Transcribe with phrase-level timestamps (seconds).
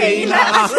[0.00, 0.72] que hilas.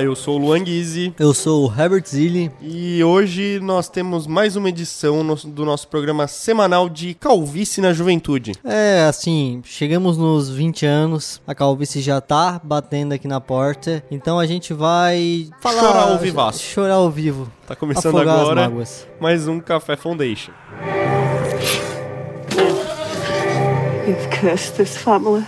[0.00, 2.50] Olá, eu sou o Luan Guizzi Eu sou o Herbert Zilli.
[2.62, 8.52] e hoje nós temos mais uma edição do nosso programa semanal de Calvície na Juventude.
[8.64, 14.38] É, assim, chegamos nos 20 anos, a calvície já tá batendo aqui na porta, então
[14.38, 15.82] a gente vai falar...
[15.82, 16.62] Chorar ao vivaço.
[16.62, 17.52] Chorar ao vivo.
[17.66, 18.72] Tá começando afogar agora
[19.20, 20.52] mais um Café Foundation.
[24.08, 25.44] You've cursed this family.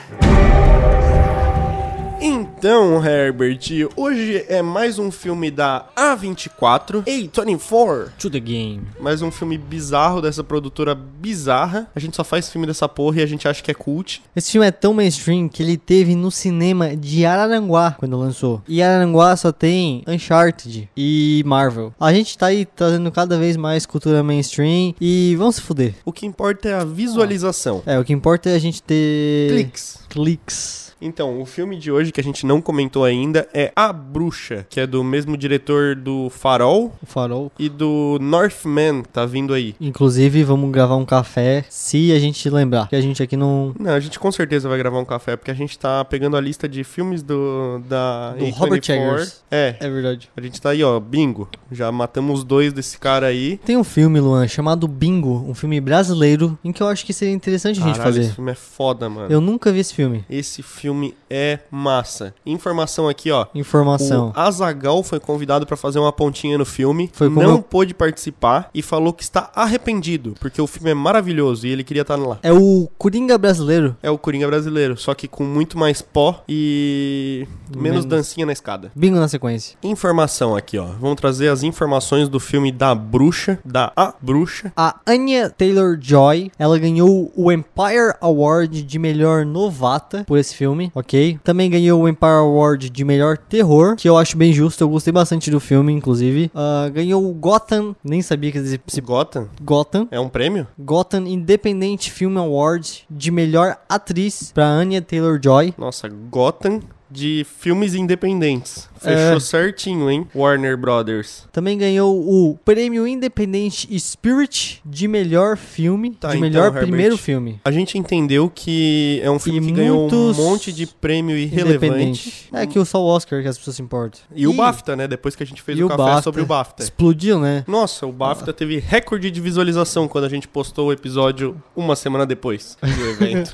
[2.24, 3.58] Então, Herbert,
[3.96, 8.82] hoje é mais um filme da A24, A24, To the game.
[9.00, 11.90] mais um filme bizarro dessa produtora bizarra.
[11.92, 14.22] A gente só faz filme dessa porra e a gente acha que é cult.
[14.36, 18.62] Esse filme é tão mainstream que ele teve no cinema de Araranguá quando lançou.
[18.68, 21.92] E Araranguá só tem Uncharted e Marvel.
[21.98, 25.94] A gente tá aí trazendo cada vez mais cultura mainstream e vamos se fuder.
[26.04, 27.82] O que importa é a visualização.
[27.84, 29.50] É, o que importa é a gente ter...
[29.50, 29.98] Cliques.
[30.08, 30.81] Cliques.
[31.02, 34.78] Então, o filme de hoje que a gente não comentou ainda é A Bruxa, que
[34.80, 37.50] é do mesmo diretor do Farol O farol.
[37.58, 39.74] e do Northman, que tá vindo aí.
[39.80, 42.88] Inclusive, vamos gravar um café se a gente lembrar.
[42.88, 43.74] Que a gente aqui não.
[43.78, 46.40] Não, a gente com certeza vai gravar um café, porque a gente tá pegando a
[46.40, 48.54] lista de filmes do da Do A24.
[48.56, 49.42] Robert Eggers.
[49.50, 50.30] É, É verdade.
[50.36, 51.48] a gente tá aí, ó, bingo.
[51.70, 53.58] Já matamos dois desse cara aí.
[53.64, 57.34] Tem um filme, Luan, chamado Bingo, um filme brasileiro, em que eu acho que seria
[57.34, 58.20] interessante a gente fazer.
[58.22, 59.32] esse filme é foda, mano.
[59.32, 60.24] Eu nunca vi esse filme.
[60.30, 60.91] Esse filme
[61.30, 62.34] é massa.
[62.44, 63.46] Informação aqui, ó.
[63.54, 64.32] Informação.
[64.36, 68.82] O Azagal foi convidado pra fazer uma pontinha no filme, não eu- pôde participar e
[68.82, 72.38] falou que está arrependido, porque o filme é maravilhoso e ele queria estar lá.
[72.42, 73.96] É o Coringa brasileiro.
[74.02, 78.04] É o Coringa brasileiro, só que com muito mais pó e menos, Menos.
[78.04, 78.90] dancinha na escada.
[78.94, 79.76] Bingo na sequência.
[79.82, 80.86] Informação aqui, ó.
[81.00, 84.72] Vamos trazer as informações do filme da Bruxa, da A Bruxa.
[84.76, 91.38] A Anya Taylor-Joy, ela ganhou o Empire Award de melhor novata por esse filme, ok?
[91.44, 95.12] Também ganhou o Empire Award de melhor terror, que eu acho bem justo, eu gostei
[95.12, 96.50] bastante do filme, inclusive.
[96.54, 100.08] Ah, ganhou o Gotham, nem sabia que esse esse Gotham Gotham.
[100.10, 100.66] é um prêmio?
[100.78, 105.74] Gotham Independent Film Award de melhor atriz pra Anya Taylor-Joy.
[105.76, 108.88] Nossa, Gotham de filmes independentes.
[109.02, 109.40] Fechou É.
[109.40, 110.26] certinho, hein?
[110.34, 111.44] Warner Brothers.
[111.52, 116.82] Também ganhou o prêmio Independent Spirit de melhor filme, Tá, de então, melhor Herbert.
[116.82, 117.60] primeiro filme.
[117.64, 121.86] A gente entendeu que é um filme E que ganhou um monte de prêmio irrelevante.
[121.86, 122.48] Independente.
[122.52, 124.20] É que o só o Oscar que as pessoas se importam.
[124.34, 125.08] E o BAFTA, né?
[125.08, 126.22] Depois que a gente fez e o o café BAFTA.
[126.22, 126.82] sobre o BAFTA.
[126.82, 127.64] Explodiu, né?
[127.66, 132.24] Nossa, o BAFTA teve recorde de visualização quando a gente postou o episódio uma semana
[132.26, 133.52] depois do evento.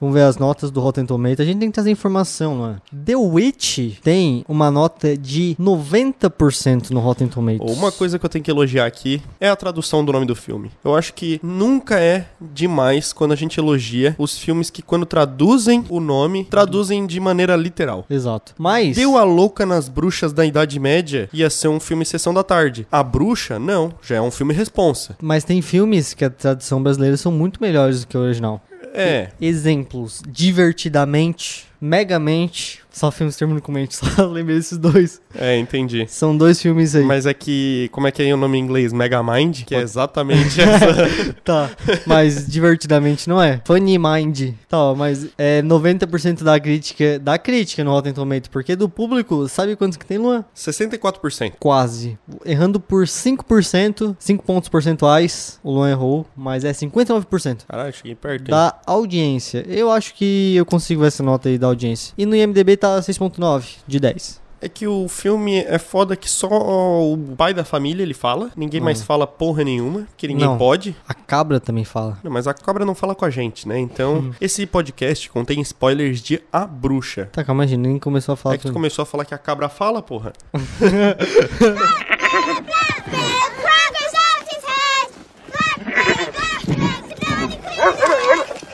[0.00, 1.40] Vamos ver as notas do Rotten Tomatoes.
[1.40, 2.96] A gente tem que trazer informação, é?
[3.04, 7.76] The Witch tem uma nota de 90% no Rotten Tomatoes.
[7.76, 10.70] Uma coisa que eu tenho que elogiar aqui é a tradução do nome do filme.
[10.84, 15.84] Eu acho que nunca é demais quando a gente elogia os filmes que, quando traduzem
[15.88, 18.04] o nome, traduzem de maneira literal.
[18.08, 18.54] Exato.
[18.58, 18.96] Mas...
[18.96, 22.86] Deu a louca nas bruxas da Idade Média ia ser um filme Sessão da Tarde.
[22.90, 25.16] A bruxa, não, já é um filme responsa.
[25.20, 28.62] Mas tem filmes que a tradução brasileira são muito melhores do que o original.
[28.92, 30.22] É, Exemplos.
[30.28, 32.83] Divertidamente, Megamente.
[32.94, 35.20] Só filmes terminam com mente, só lembrei desses dois.
[35.34, 36.06] é, entendi.
[36.08, 37.02] São dois filmes aí.
[37.04, 38.92] Mas é que, como é que é o nome em inglês?
[38.92, 39.64] Megamind?
[39.64, 41.34] Que é exatamente essa.
[41.44, 41.70] Tá,
[42.06, 43.60] mas divertidamente não é.
[43.66, 44.52] Funny Mind.
[44.68, 49.76] Tá, mas é 90% da crítica, da crítica no Rotten Tomatoes, porque do público, sabe
[49.76, 50.44] quantos que tem, Luan?
[50.56, 51.54] 64%.
[51.58, 52.16] Quase.
[52.46, 58.42] Errando por 5%, 5 pontos percentuais, o Luan errou, mas é 59% Caralho, cheguei perto,
[58.42, 58.50] hein?
[58.50, 59.64] da audiência.
[59.68, 62.14] Eu acho que eu consigo essa nota aí da audiência.
[62.16, 64.42] E no IMDB tá 6.9 de 10.
[64.60, 68.50] É que o filme é foda que só o pai da família ele fala.
[68.56, 70.56] Ninguém mais fala porra nenhuma, que ninguém Não.
[70.56, 70.96] pode.
[71.06, 72.18] A cabra também fala.
[72.24, 73.78] Não, mas a cobra não fala com a gente, né?
[73.78, 77.28] Então, esse podcast contém spoilers de A Bruxa.
[77.30, 79.38] Tá, calma, gente, nem começou a falar É que tu começou a falar que a
[79.38, 80.32] cabra fala, porra.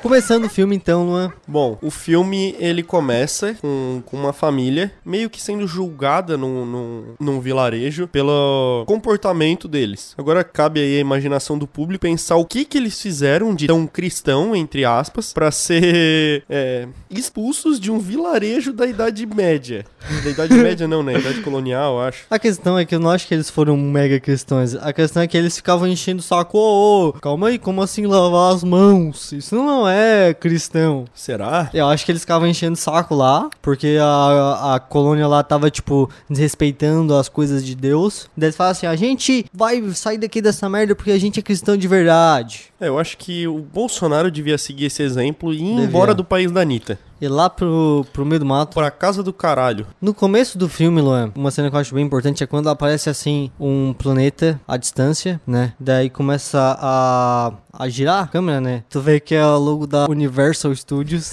[0.02, 1.30] Começando o filme então, Luan.
[1.46, 7.04] Bom, o filme ele começa com, com uma família meio que sendo julgada num, num,
[7.20, 10.14] num vilarejo pelo comportamento deles.
[10.16, 13.86] Agora cabe aí a imaginação do público pensar o que que eles fizeram de tão
[13.86, 19.84] cristão, entre aspas, pra ser é, expulsos de um vilarejo da Idade Média.
[20.22, 21.18] Da Idade Média não, né?
[21.18, 22.24] Idade colonial, eu acho.
[22.30, 24.74] A questão é que eu não acho que eles foram mega cristãos.
[24.74, 26.58] A questão é que eles ficavam enchendo o saco.
[26.58, 29.32] Ô, ô, calma aí, como assim lavar as mãos?
[29.32, 31.04] Isso não é é cristão.
[31.14, 31.70] Será?
[31.72, 35.70] Eu acho que eles ficavam enchendo o saco lá, porque a, a colônia lá tava,
[35.70, 38.28] tipo, desrespeitando as coisas de Deus.
[38.36, 41.42] Daí eles falam assim: a gente vai sair daqui dessa merda porque a gente é
[41.42, 42.64] cristão de verdade.
[42.80, 45.84] É, eu acho que o Bolsonaro devia seguir esse exemplo e ir Devia.
[45.84, 46.98] embora do país da Anitta.
[47.20, 48.74] E lá pro, pro meio do mato.
[48.74, 49.86] Pra casa do caralho.
[50.00, 53.10] No começo do filme, Luan, uma cena que eu acho bem importante é quando aparece
[53.10, 55.74] assim um planeta à distância, né?
[55.78, 58.84] Daí começa a, a girar a câmera, né?
[58.88, 61.32] Tu vê que é o logo da Universal Studios.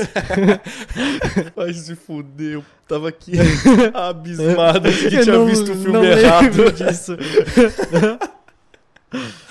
[1.56, 3.34] Vai se fuder, tava aqui
[3.94, 6.72] abismado que tinha não- visto o filme errado.
[6.74, 7.18] disso.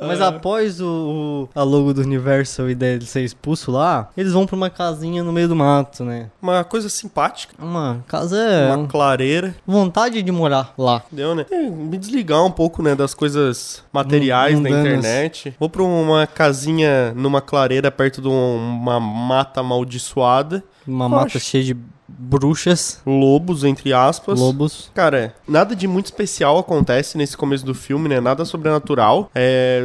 [0.00, 4.46] Mas após o, o- a logo do Universal e dele ser expulso lá, eles vão
[4.46, 6.30] pra uma casinha no meio do mato, né?
[6.40, 9.54] Uma coisa simpática, Uma casa é uma clareira.
[9.66, 11.02] vontade de morar lá.
[11.10, 11.44] Deu, né?
[11.50, 14.98] É, me desligar um pouco, né, das coisas materiais da Mundanas.
[14.98, 15.54] internet.
[15.58, 20.62] Vou pra uma casinha numa clareira perto de um- uma mata amaldiçoada.
[20.86, 21.76] Uma mata cheia de
[22.08, 24.38] bruxas, Lobos, entre aspas.
[24.40, 24.90] lobos.
[24.94, 28.20] Cara, nada de muito especial acontece nesse começo do filme, né?
[28.20, 29.30] Nada sobrenatural.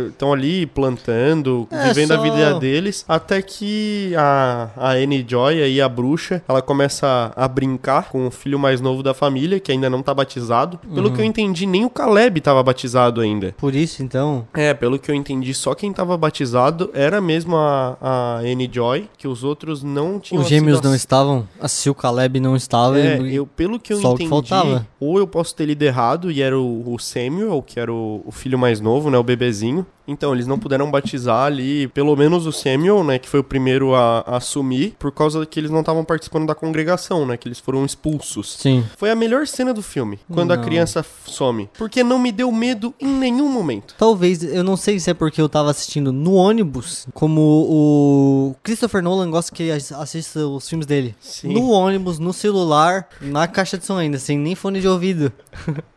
[0.10, 3.04] Estão ali plantando, É, vivendo a só- vida deles.
[3.08, 8.32] Até que a, a Annie Joy, aí a bruxa, ela começa a brincar com o
[8.32, 10.78] filho mais novo da família, que ainda não tá batizado.
[10.94, 11.16] Pelo Uhum.
[11.16, 13.54] que eu entendi, nem o Caleb tava batizado ainda.
[13.58, 17.98] Por isso, então, É, pelo que eu entendi, só quem tava batizado era mesmo a,
[18.02, 22.13] a Annie Joy, que os outros não tinham os gêmeos não estavam, a Sil Caleb
[22.40, 23.00] não estava.
[23.00, 24.88] é, e- eu, pelo que eu só o que entendi, faltava.
[25.00, 28.32] ou eu posso ter lido errado e era o, o Samuel, que era o, o
[28.32, 29.86] filho mais novo, né, o bebezinho.
[30.08, 33.96] Então, eles não puderam batizar ali, pelo menos o Samuel, né, que foi o primeiro
[33.96, 37.60] a, a assumir, por causa que eles não estavam participando da congregação, né, que eles
[37.60, 38.58] foram expulsos.
[38.60, 38.84] Sim.
[38.98, 40.64] Foi a melhor cena do filme, quando a Não.
[40.64, 41.70] criança f- some.
[41.78, 43.96] Porque não me deu medo em nenhum momento.
[43.98, 49.02] Talvez, eu não sei se é porque eu tava assistindo no ônibus, como o Christopher
[49.02, 51.16] Nolan gosta que as- assista os filmes dele.
[51.22, 51.54] Sim.
[51.54, 55.32] No ônibus, no celular, na caixa de som ainda, sem nem fone de ouvido.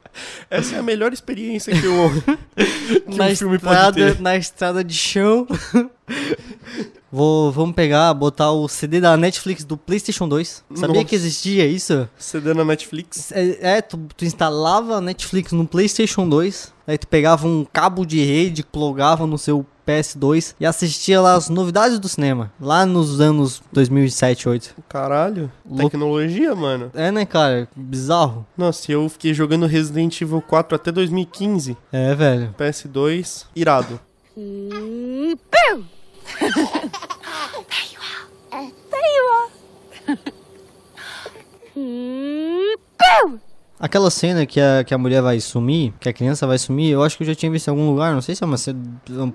[0.51, 2.11] Essa é a melhor experiência que, eu,
[3.11, 4.21] que na um filme pode estrada, ter.
[4.21, 5.47] na estrada de chão.
[7.11, 10.65] Vou, vamos pegar, botar o CD da Netflix do PlayStation 2.
[10.75, 11.05] Sabia Nossa.
[11.05, 12.09] que existia isso?
[12.19, 13.33] CD na Netflix.
[13.33, 18.05] É, é, tu, tu instalava a Netflix no PlayStation 2, aí tu pegava um cabo
[18.05, 23.21] de rede, plugava no seu PS2 e assistia lá as novidades do cinema, lá nos
[23.21, 24.75] anos 2007, 2008.
[24.89, 25.51] Caralho.
[25.77, 26.91] Tecnologia, mano.
[26.95, 27.69] É, né, cara?
[27.77, 28.45] Bizarro.
[28.57, 31.77] Nossa, eu fiquei jogando Resident Evil 4 até 2015.
[31.93, 32.55] É, velho.
[32.59, 34.01] PS2, irado.
[34.35, 34.51] There
[37.93, 38.29] you are.
[38.53, 39.51] Uh, there you are.
[43.25, 43.41] Boo!
[43.79, 47.03] Aquela cena que a, que a mulher vai sumir, que a criança vai sumir, eu
[47.03, 48.79] acho que eu já tinha visto em algum lugar, não sei se é uma cena,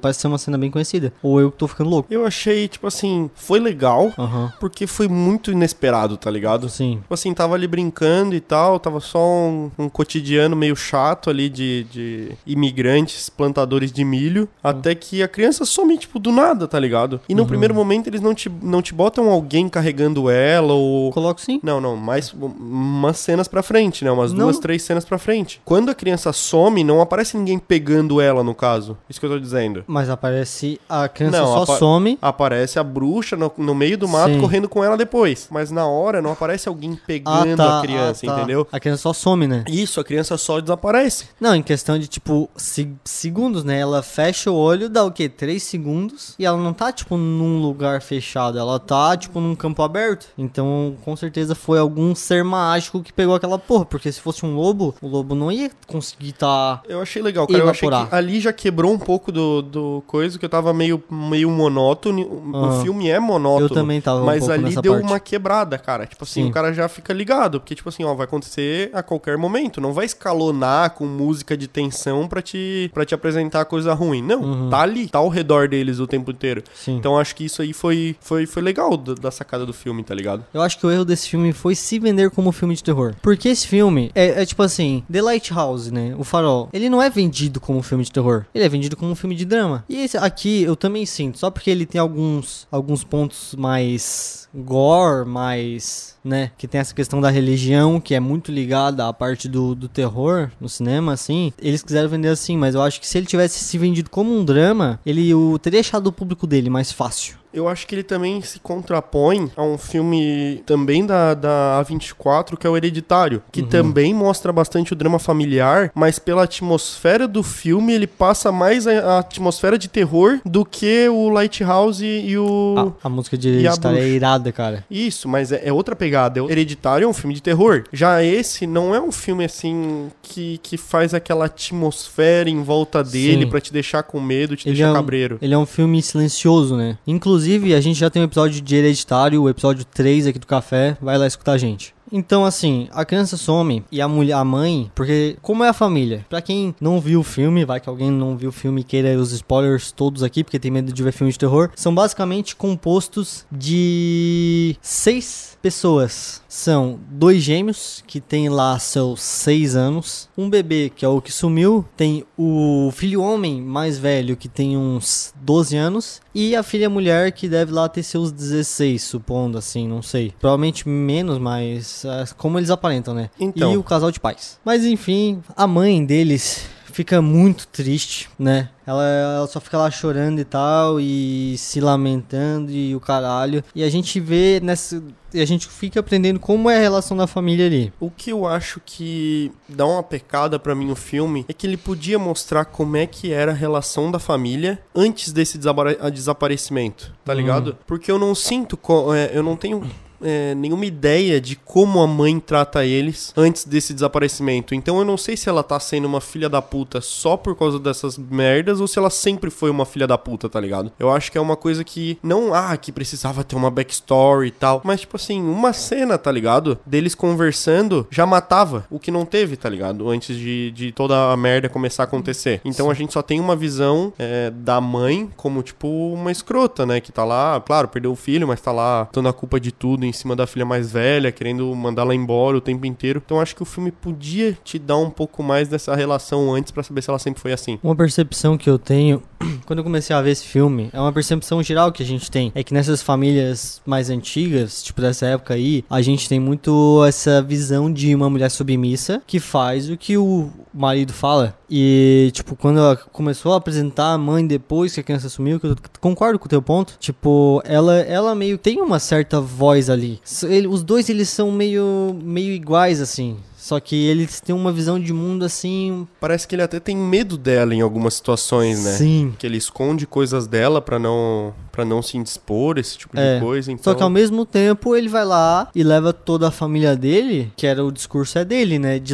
[0.01, 1.13] parece ser uma cena bem conhecida.
[1.21, 2.11] Ou eu que tô ficando louco.
[2.11, 6.69] Eu achei, tipo assim, foi legal, Aham, porque foi muito inesperado, tá ligado?
[6.69, 6.97] sim.
[7.01, 11.47] Tipo assim, tava ali brincando e tal, tava só um, um cotidiano meio chato ali
[11.49, 16.79] de, de imigrantes, plantadores de milho, até que a criança some, tipo, do nada, tá
[16.79, 17.19] ligado?
[17.29, 21.11] E no primeiro momento eles não te, não te botam alguém carregando ela ou...
[21.11, 21.59] Coloco sim.
[21.63, 24.11] Não, não, mais um- umas cenas pra frente, né?
[24.11, 24.45] Umas Não.
[24.45, 25.62] duas, três cenas pra frente.
[25.66, 28.98] Quando a criança some, não aparece ninguém pegando ela, no caso.
[29.10, 29.83] Isso que eu tô dizendo.
[29.88, 32.18] Mas aparece, a criança Não, só apa- some.
[32.22, 34.39] Aparece a bruxa no, no meio do mato Sim.
[34.42, 35.48] correndo com ela depois.
[35.51, 38.38] Mas na hora não aparece alguém pegando a criança, ah, tá.
[38.38, 38.68] entendeu?
[38.72, 39.63] A criança só some, né?
[39.68, 41.26] Isso, a criança só desaparece.
[41.40, 43.80] Não, em questão de, tipo, se- segundos, né?
[43.80, 45.28] Ela fecha o olho, dá o quê?
[45.30, 46.35] Três segundos.
[46.38, 48.57] E ela não tá, tipo, num lugar fechado.
[48.57, 50.28] Ela tá, tipo, num campo aberto.
[50.38, 53.85] Então, com certeza foi algum ser mágico que pegou aquela porra.
[53.85, 56.81] Porque se fosse um lobo, o lobo não ia conseguir tá...
[56.87, 57.59] Eu achei legal, cara.
[57.59, 58.09] Eu achei Evaporar.
[58.09, 62.21] que ali já quebrou um pouco do, do coisa que eu tava meio, meio monótono.
[62.21, 62.81] O Ah.
[62.81, 63.66] filme é monótono.
[63.66, 65.06] Eu também tava um Mas pouco ali deu parte.
[65.07, 66.06] uma quebrada, cara.
[66.06, 66.49] Tipo assim, Sim.
[66.49, 67.59] o cara já fica ligado.
[67.59, 69.80] Porque, tipo assim, ó, vai acontecer a qualquer momento.
[69.81, 74.21] Não vai escalonar com música de tensão pra te, pra te apresentar coisa ruim.
[74.21, 74.69] Não, Uhum.
[74.69, 76.63] tá ali, tá ao redor deles o tempo inteiro.
[76.73, 76.95] Sim.
[76.97, 80.13] Então acho que isso aí foi, foi, foi legal da, da sacada do filme, tá
[80.16, 80.44] ligado?
[80.54, 83.13] Eu acho que o erro desse filme foi se vender como filme de terror.
[83.21, 86.15] Porque esse filme é, é tipo assim, The Lighthouse, né?
[86.18, 86.69] O Farol.
[86.73, 88.45] Ele não é vendido como filme de terror.
[88.53, 89.83] Ele é vendido como um filme de drama.
[89.87, 91.37] E esse aqui eu também sinto.
[91.39, 96.51] Só porque ele tem alguns, alguns pontos mais gore, mais, né?
[96.57, 100.51] Que tem essa questão da religião, que é muito ligada à parte do, do terror
[100.59, 101.53] no cinema, assim.
[101.59, 104.44] Eles quiseram vender assim, mas eu acho que se ele tivesse se vendido como um
[104.44, 107.41] drama, ele o, teria achado o público dele mais fácil.
[107.53, 112.65] Eu acho que ele também se contrapõe a um filme também da, da A24, que
[112.65, 117.93] é o Hereditário, que também mostra bastante o drama familiar, mas pela atmosfera do filme,
[117.93, 122.95] ele passa mais a, a atmosfera de terror do que o Lighthouse e o.
[123.03, 124.85] A, a música de Hereditário é irada, cara.
[124.89, 126.43] Isso, mas é, é outra pegada.
[126.43, 127.83] O Hereditário é um filme de terror.
[127.91, 133.45] Já esse não é um filme assim que, que faz aquela atmosfera em volta dele
[133.45, 135.37] pra te deixar com medo, te Ele deixar é, um, cabreiro.
[135.41, 136.97] ele é um filme silencioso, né?
[137.05, 137.41] Inclusive,
[137.76, 140.98] a gente já tem um episódio de Hereditário, o episódio 3 aqui do Café.
[141.02, 141.94] Vai lá escutar a gente.
[142.11, 146.25] Então, assim, a criança some e a mulher, a mãe, porque como é a família?
[146.30, 149.18] Pra quem não viu o filme, vai que alguém não viu o filme e queira
[149.18, 153.45] os spoilers todos aqui, porque tem medo de ver filme de terror, são basicamente compostos
[153.51, 156.41] de seis pessoas.
[156.49, 161.31] São dois gêmeos que têm lá seus seis anos, um bebê que é o que
[161.31, 166.89] sumiu, tem o filho homem mais velho que tem uns 12 anos e a filha
[166.89, 170.33] mulher que deve lá ter seus 16, supondo assim, não sei.
[170.39, 172.00] Provavelmente menos, mas
[172.37, 173.29] como eles aparentam, né?
[173.39, 173.73] Então.
[173.73, 174.59] E o casal de pais.
[174.63, 178.69] Mas enfim, a mãe deles fica muito triste, né?
[178.85, 183.63] Ela, ela só fica lá chorando e tal, e se lamentando e o caralho.
[183.73, 185.01] E a gente vê nessa.
[185.33, 187.93] E a gente fica aprendendo como é a relação da família ali.
[187.99, 191.77] O que eu acho que dá uma pecada pra mim o filme é que ele
[191.77, 195.57] podia mostrar como é que era a relação da família antes desse
[196.01, 197.77] a desaparecimento, tá ligado?
[197.87, 198.77] Porque eu não sinto,
[199.15, 199.89] é, eu não tenho
[200.23, 204.75] é, nenhuma ideia de como a mãe trata eles antes desse desaparecimento.
[204.75, 207.80] Então eu não sei se ela tá sendo uma filha da puta só por causa
[207.80, 210.92] dessas merdas ou se ela sempre foi uma filha da puta, tá ligado?
[210.99, 214.51] Eu acho que é uma coisa que não, ah, que precisava ter uma backstory e
[214.51, 216.80] tal, mas tipo assim, uma cena, tá ligado?
[216.85, 220.09] Deles conversando já matava o que não teve, tá ligado?
[220.09, 222.61] Antes de, de toda a merda começar a acontecer.
[222.63, 226.99] Então a gente só tem uma visão é, da mãe como, tipo, uma escrota, né?
[226.99, 230.06] Que tá lá, claro, perdeu o filho, mas tá lá dando a culpa de tudo
[230.11, 233.21] em cima da filha mais velha, querendo mandá-la embora o tempo inteiro.
[233.25, 236.83] Então acho que o filme podia te dar um pouco mais dessa relação antes pra
[236.83, 237.80] saber se ela sempre foi assim.
[237.81, 239.23] Uma percepção que eu tenho
[239.65, 242.51] quando eu comecei a ver esse filme, é uma percepção geral que a gente tem.
[242.53, 247.41] É que nessas famílias mais antigas, tipo dessa época aí, a gente tem muito essa
[247.41, 251.56] visão de uma mulher submissa que faz o que o marido fala.
[251.69, 255.68] E, tipo, quando ela começou a apresentar a mãe depois que a criança sumiu, que
[255.68, 260.00] eu concordo com o teu ponto, tipo, ela, ela meio tem uma certa voz ali.
[260.43, 263.37] Ele- os dois, eles são meio, meio iguais, assim.
[263.57, 266.07] Só que eles têm uma visão de mundo assim.
[266.19, 268.91] Parece que ele até tem medo dela em algumas situações, né?
[268.93, 269.33] Sim.
[269.37, 273.35] Que ele esconde coisas dela pra não para não se indispor, esse tipo É.
[273.35, 273.71] de coisa.
[273.71, 277.51] Então, Só que ao mesmo tempo ele vai lá e leva toda a família dele,
[277.56, 278.99] que era o discurso é dele, né?
[278.99, 279.13] De,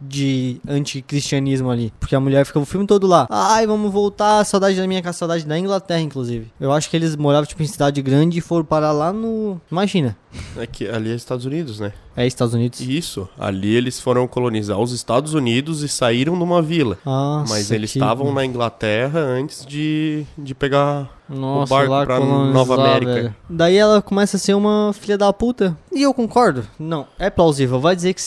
[0.00, 1.92] de anticristianismo ali.
[2.00, 3.26] Porque a mulher fica o filme todo lá.
[3.30, 6.50] Ai, vamos voltar, saudade da minha casa, saudade da Inglaterra, inclusive.
[6.60, 9.60] Eu acho que eles moravam tipo em cidade grande e foram parar lá no.
[9.70, 10.16] Imagina.
[10.56, 11.92] é que ali é Estados Unidos, né?
[12.16, 12.80] É Estados Unidos.
[12.80, 13.28] Isso.
[13.38, 16.98] Ali eles foram colonizar os Estados Unidos e saíram numa vila.
[17.04, 22.04] Nossa, Mas eles que- estavam na Inglaterra antes de, de pegar Nossa, o barco lá
[22.04, 23.14] pra colonizar, Nova América.
[23.14, 23.36] velho.
[23.48, 25.76] Daí ela começa a ser uma filha da puta.
[25.92, 26.66] E eu concordo.
[26.78, 27.80] Não, é plausível.
[27.80, 28.22] Vai dizer que,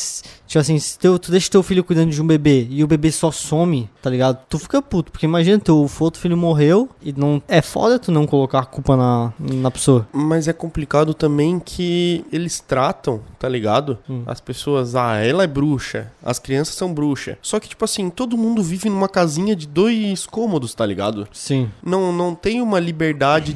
[0.47, 3.11] tipo assim, se teu, tu deixa teu filho cuidando de um bebê e o bebê
[3.11, 4.39] só some, tá ligado?
[4.49, 5.11] Tu fica puto.
[5.11, 7.41] Porque imagina, teu outro filho morreu e não.
[7.47, 10.07] É foda tu não colocar a culpa na, na pessoa.
[10.11, 13.97] Mas é complicado também que eles tratam, tá ligado?
[14.09, 14.23] Hum.
[14.25, 17.37] As pessoas, ah, ela é bruxa, as crianças são bruxa.
[17.41, 21.27] Só que, tipo assim, todo mundo vive numa casinha de dois cômodos, tá ligado?
[21.31, 21.69] Sim.
[21.83, 22.92] Não, não tem uma liberdade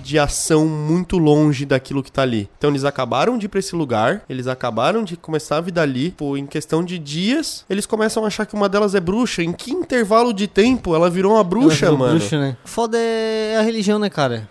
[0.01, 2.50] de ação muito longe daquilo que tá ali.
[2.58, 6.12] Então eles acabaram de ir pra esse lugar, eles acabaram de começar a vida ali,
[6.12, 9.44] pô, em questão de dias, eles começam a achar que uma delas é bruxa.
[9.44, 12.20] Em que intervalo de tempo ela virou uma bruxa, Ela virou mano?
[12.20, 12.58] bruxa, né?
[12.65, 14.48] Foda é a religião, né, cara?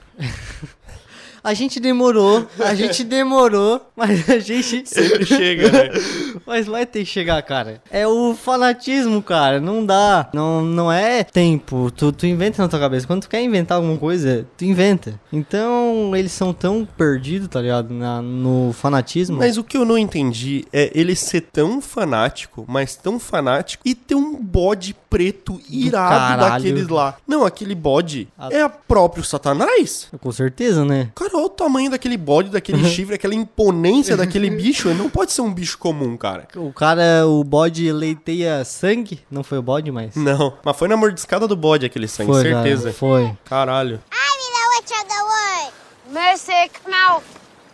[1.46, 4.82] A gente demorou, a gente demorou, mas a gente.
[4.84, 5.90] Sempre chega, né?
[6.46, 7.82] Mas vai ter que chegar, cara.
[7.90, 9.58] É o fanatismo, cara.
[9.58, 10.28] Não dá.
[10.32, 11.90] Não, não é tempo.
[11.90, 13.04] Tu, tu inventa na tua cabeça.
[13.06, 15.18] Quando tu quer inventar alguma coisa, tu inventa.
[15.32, 17.92] Então, eles são tão perdidos, tá ligado?
[17.92, 19.38] Na, no fanatismo.
[19.38, 23.94] Mas o que eu não entendi é ele ser tão fanático, mas tão fanático, e
[23.94, 27.16] ter um bode preto irado daqueles lá.
[27.26, 30.08] Não, aquele bode A- é a próprio Satanás?
[30.20, 31.08] Com certeza, né?
[31.14, 34.88] Cara, olha o tamanho daquele bode, daquele chifre, aquela imponência daquele bicho.
[34.88, 36.48] Ele não pode ser um bicho comum, cara.
[36.56, 39.20] O cara, o bode leiteia sangue.
[39.30, 40.14] Não foi o bode, mas.
[40.16, 42.82] Não, mas foi na mordiscada do bode aquele sangue, foi, certeza.
[42.84, 43.36] Cara, foi.
[43.44, 44.02] Caralho.
[44.12, 45.72] I be the witch of the wood.
[46.12, 47.24] Mercy, come out.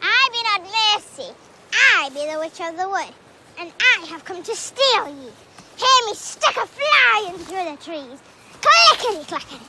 [0.02, 1.32] I be not Mercy.
[1.72, 3.12] I be the witch of the wood.
[3.58, 5.30] And I have come to steal ye.
[5.76, 8.18] Hear me stick a fly in through the trees.
[8.60, 9.60] Clickety clackety.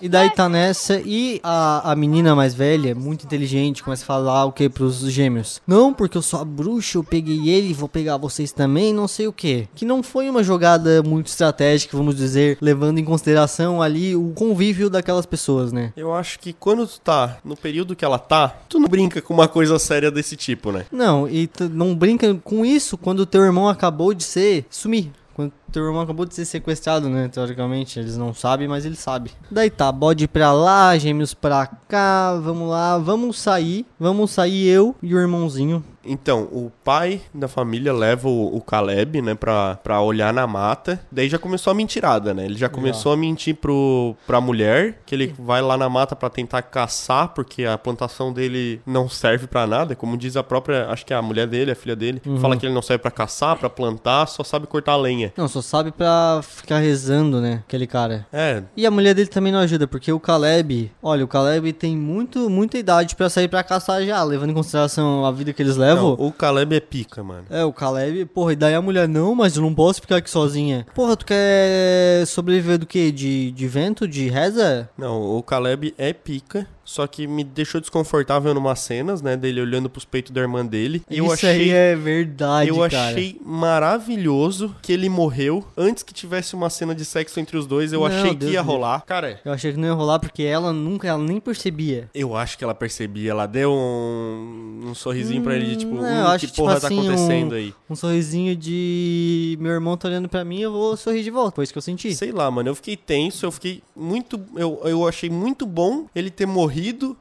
[0.00, 4.44] E daí tá nessa, e a, a menina mais velha, muito inteligente, começa a falar
[4.44, 5.62] o que pros gêmeos?
[5.66, 9.26] Não, porque eu sou a bruxa, eu peguei ele, vou pegar vocês também, não sei
[9.26, 9.68] o que.
[9.74, 14.90] Que não foi uma jogada muito estratégica, vamos dizer, levando em consideração ali o convívio
[14.90, 15.92] daquelas pessoas, né?
[15.96, 19.32] Eu acho que quando tu tá no período que ela tá, tu não brinca com
[19.32, 20.86] uma coisa séria desse tipo, né?
[20.92, 25.10] Não, e tu não brinca com isso quando teu irmão acabou de ser sumir.
[25.34, 27.28] Quando teu irmão acabou de ser sequestrado, né?
[27.28, 29.32] Teoricamente, eles não sabem, mas ele sabe.
[29.50, 33.84] Daí tá, bode pra lá, gêmeos pra cá, vamos lá, vamos sair.
[33.98, 35.84] Vamos sair eu e o irmãozinho.
[36.06, 41.00] Então, o pai da família leva o, o Caleb, né, pra, pra olhar na mata.
[41.10, 42.44] Daí já começou a mentirada, né?
[42.44, 46.28] Ele já começou a mentir pro, pra mulher, que ele vai lá na mata pra
[46.28, 49.96] tentar caçar, porque a plantação dele não serve pra nada.
[49.96, 52.66] Como diz a própria, acho que é a mulher dele, a filha dele, fala que
[52.66, 55.32] ele não serve pra caçar, pra plantar, só sabe cortar lenha.
[55.36, 57.62] Não, só sabe pra ficar rezando, né?
[57.66, 58.26] Aquele cara.
[58.32, 61.96] É, E a mulher dele também não ajuda, porque o Caleb, olha, o Caleb tem
[61.96, 65.76] muito, muita idade pra sair pra caçar já, levando em consideração a vida que eles
[65.76, 66.16] levam.
[66.16, 67.44] não, o Caleb é pica, mano.
[67.50, 70.30] É, o Caleb, porra, e daí a mulher, não, mas eu não posso ficar aqui
[70.30, 70.86] sozinha.
[70.94, 73.10] Porra, tu quer sobreviver do quê?
[73.10, 74.88] De, de vento, de reza?
[74.96, 79.88] Não, o Caleb é pica, só que me deixou desconfortável numas cenas, né, dele olhando
[79.90, 81.02] pros peitos da irmã dele.
[81.10, 83.10] E eu Isso achei aí é verdade, Eu cara.
[83.10, 87.92] achei maravilhoso que ele morreu antes que tivesse uma cena de sexo entre os dois.
[87.92, 88.72] Eu Não, achei que Deus ia me livre.
[88.74, 89.00] rolar.
[89.06, 92.08] Cara, Eu achei que não ia rolar porque ela nunca, ela nem percebia.
[92.14, 93.30] eu acho que ela percebia.
[93.30, 96.56] Ela deu um, um sorrisinho pra ele, de, tipo, Não, hum, eu acho que que,
[96.58, 97.74] porra tipo tá assim, acontecendo um- aí?
[97.88, 101.54] Um sorrisinho de meu irmão tá olhando pra mim, eu vou sorrir de volta.
[101.54, 102.14] Foi isso que eu senti.
[102.14, 104.40] Sei lá, mano, eu fiquei tenso, eu fiquei muito.
[104.56, 106.73] Eu, eu achei muito bom ele ter morrido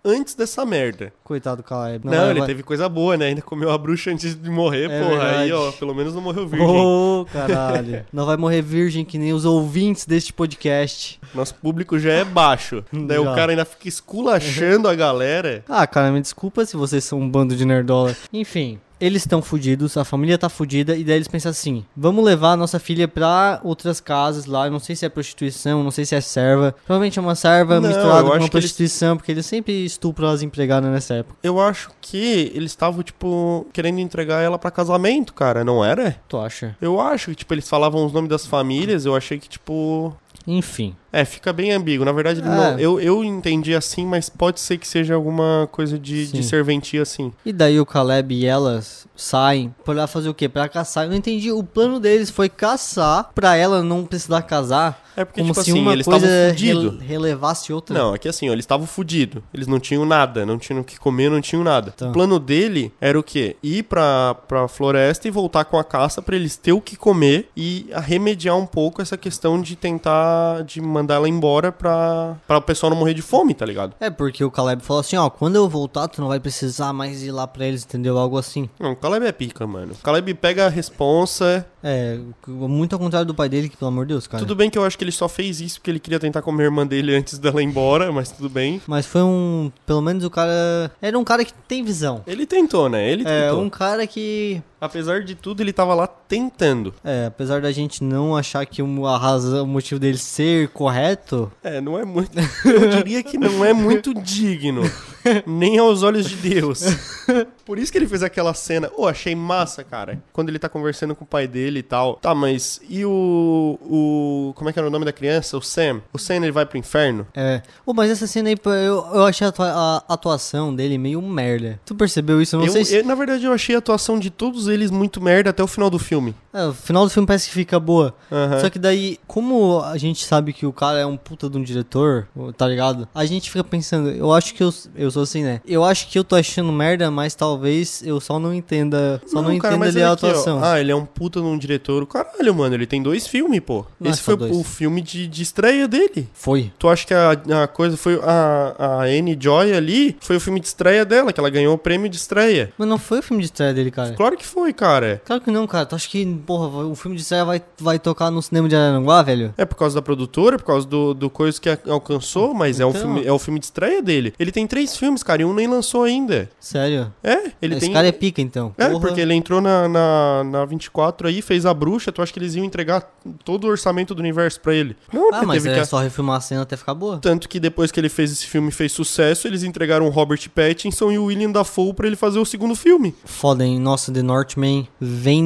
[0.04, 1.14] antes dessa merda.
[1.24, 2.06] Coitado do Caleb.
[2.06, 3.28] Não, ele vai- teve coisa boa, né?
[3.28, 5.24] Ainda comeu a bruxa antes de morrer, É porra.
[5.24, 5.54] Aí, verdade.
[5.54, 6.68] ó, pelo menos não morreu virgem.
[6.68, 8.06] Ô, caralho.
[8.12, 11.20] não vai morrer virgem que nem os ouvintes deste podcast.
[11.34, 12.84] Nosso público já é baixo.
[12.92, 13.36] Daí o Já.
[13.36, 15.64] cara ainda fica esculachando a galera.
[15.68, 18.16] Ah, cara, me desculpa se vocês são um bando de nerdola.
[18.32, 22.52] Enfim, eles estão fudidos, a família tá fudida, e daí eles pensam assim: vamos levar
[22.54, 24.66] a nossa filha pra outras casas lá.
[24.68, 26.76] Eu não sei se é prostituição, não sei se é serva.
[26.86, 30.30] Provavelmente é uma serva Não, misturada com uma que eles- prostituição, porque eles sempre estupram
[30.30, 31.38] as empregadas nessa época.
[31.44, 36.16] Eu acho que eles estavam, tipo, querendo entregar ela pra casamento, cara, não era?
[36.28, 36.76] Tu acha?
[36.82, 40.16] Eu acho que, tipo, eles falavam os nomes das famílias, eu achei que, tipo.
[40.48, 40.96] Enfim.
[41.14, 42.04] É, fica bem ambíguo.
[42.04, 42.44] Na verdade, É.
[42.44, 47.04] não- eu, eu entendi assim, mas pode ser que seja alguma coisa de, de serventia
[47.04, 47.32] assim.
[47.46, 50.50] E daí o Caleb e elas saem pra fazer o quê?
[50.50, 51.04] Pra caçar.
[51.06, 51.52] Eu não entendi.
[51.52, 55.04] O plano deles foi caçar pra ela não precisar casar.
[55.16, 57.96] É porque, como tipo se assim, uma eles coisa estavam rele- relevasse outra.
[57.96, 59.44] Não, é que assim, ó, eles estavam fudidos.
[59.54, 61.92] Eles não tinham nada, não tinham o que comer, não tinham nada.
[61.92, 62.10] Tá.
[62.10, 63.56] O plano dele era o quê?
[63.62, 67.48] Ir pra, pra floresta e voltar com a caça pra eles ter o que comer
[67.56, 72.62] e remediar um pouco essa questão de tentar, de mandar ela embora pra, pra o
[72.62, 73.96] pessoal não morrer de fome, tá ligado?
[74.00, 77.22] É porque o Caleb falou assim, ó, quando eu voltar tu não vai precisar mais
[77.24, 78.18] ir lá pra eles, entendeu?
[78.18, 78.70] Algo assim.
[78.80, 79.94] Não, o Caleb é pica, mano.
[79.94, 81.66] O Caleb pega a responsa.
[81.84, 82.18] É,
[82.48, 84.42] muito ao contrário do pai dele, que pelo amor de Deus, cara.
[84.42, 86.64] Tudo bem que eu acho que ele só fez isso porque ele queria tentar comer
[86.64, 88.82] a irmã dele antes dela ir embora, mas tudo bem.
[88.88, 92.24] Mas foi um, pelo menos o cara, era um cara que tem visão.
[92.26, 93.08] Ele tentou, né?
[93.12, 93.62] Ele É, tentou.
[93.62, 96.94] um cara que, Apesar de tudo, ele tava lá tentando.
[97.04, 101.52] é, apesar da gente não achar que o- a razão, o motivo dele ser correto,
[101.64, 102.32] É, não é muito.
[102.66, 104.82] Eu diria que não é muito digno.
[105.48, 106.82] Nem aos olhos de Deus.
[107.66, 108.92] Por isso que ele fez aquela cena.
[108.98, 110.22] Ô, achei massa, cara.
[110.34, 112.16] Quando ele tá conversando com o pai dele e tal.
[112.16, 113.80] Tá, mas e o.
[113.82, 115.58] o como é que era o nome da criança?
[115.58, 116.02] O Sam.
[116.12, 117.26] O Sam ele vai pro inferno?
[117.34, 117.62] é.
[117.86, 121.80] Oh, mas essa cena aí, eu, eu achei a atuação dele meio merda.
[121.86, 122.56] Tu percebeu isso?
[122.56, 122.96] Eu não Eu- sei se...
[122.98, 125.90] eu- na verdade, eu achei a atuação de todos eles muito merda até o final
[125.90, 126.36] do filme.
[126.54, 128.14] É, o final do filme parece que fica boa.
[128.32, 128.60] Aham.
[128.60, 131.64] Só que daí, como a gente sabe que o cara é um puta de um
[131.64, 133.08] diretor, tá ligado?
[133.14, 135.62] A gente fica pensando, eu acho que eu, eu sou assim, né?
[135.66, 139.58] Eu acho que eu tô achando merda, mas talvez eu só não entenda, só não,
[139.58, 140.14] cara, entenda ali a ó.
[140.14, 140.64] atuação.
[140.64, 142.06] Ah, ele é um puta num diretor.
[142.06, 143.86] Caralho, mano, ele tem dois filmes, pô.
[144.00, 144.56] Não é Esse só foi dois.
[144.56, 146.30] o filme de, de estreia dele.
[146.34, 146.72] Foi.
[146.78, 148.20] Tu acha que a, a coisa foi.
[148.24, 151.78] A, a Anne Joy ali foi o filme de estreia dela, que ela ganhou o
[151.78, 152.72] prêmio de estreia.
[152.78, 154.14] Mas não foi o filme de estreia dele, cara.
[154.14, 155.22] Claro que foi, cara.
[155.26, 155.86] Claro que não, cara.
[155.86, 159.22] Tu acha que, porra, o filme de estreia vai, vai tocar no cinema de Araranguá,
[159.22, 159.54] velho?
[159.58, 162.90] É por causa da produtora, por causa do, do coisa que alcançou, mas é, o
[162.90, 163.02] Então.
[163.02, 164.34] filme, é o filme de estreia dele.
[164.38, 166.50] Ele tem três filmes, cara, e um nem lançou ainda.
[166.60, 167.12] Sério?
[167.24, 167.94] É, ele Esse tem.
[167.94, 168.74] cara é pica, então.
[168.78, 169.00] É, Porra.
[169.00, 172.56] porque ele entrou na, na, na 24 aí, fez a bruxa, tu acha que eles
[172.56, 173.02] iam entregar
[173.44, 174.96] todo o orçamento do universo pra ele?
[175.12, 175.86] Não, Ah, mas teve é que...
[175.86, 177.18] só refilmar a cena até ficar boa.
[177.20, 180.40] Tanto que depois que ele fez esse filme e fez sucesso, eles entregaram o Robert
[180.50, 183.16] Pattinson e o William Dafoe pra ele fazer o segundo filme.
[183.26, 183.80] Foda, hein?
[183.80, 185.44] Nossa, The Northman vem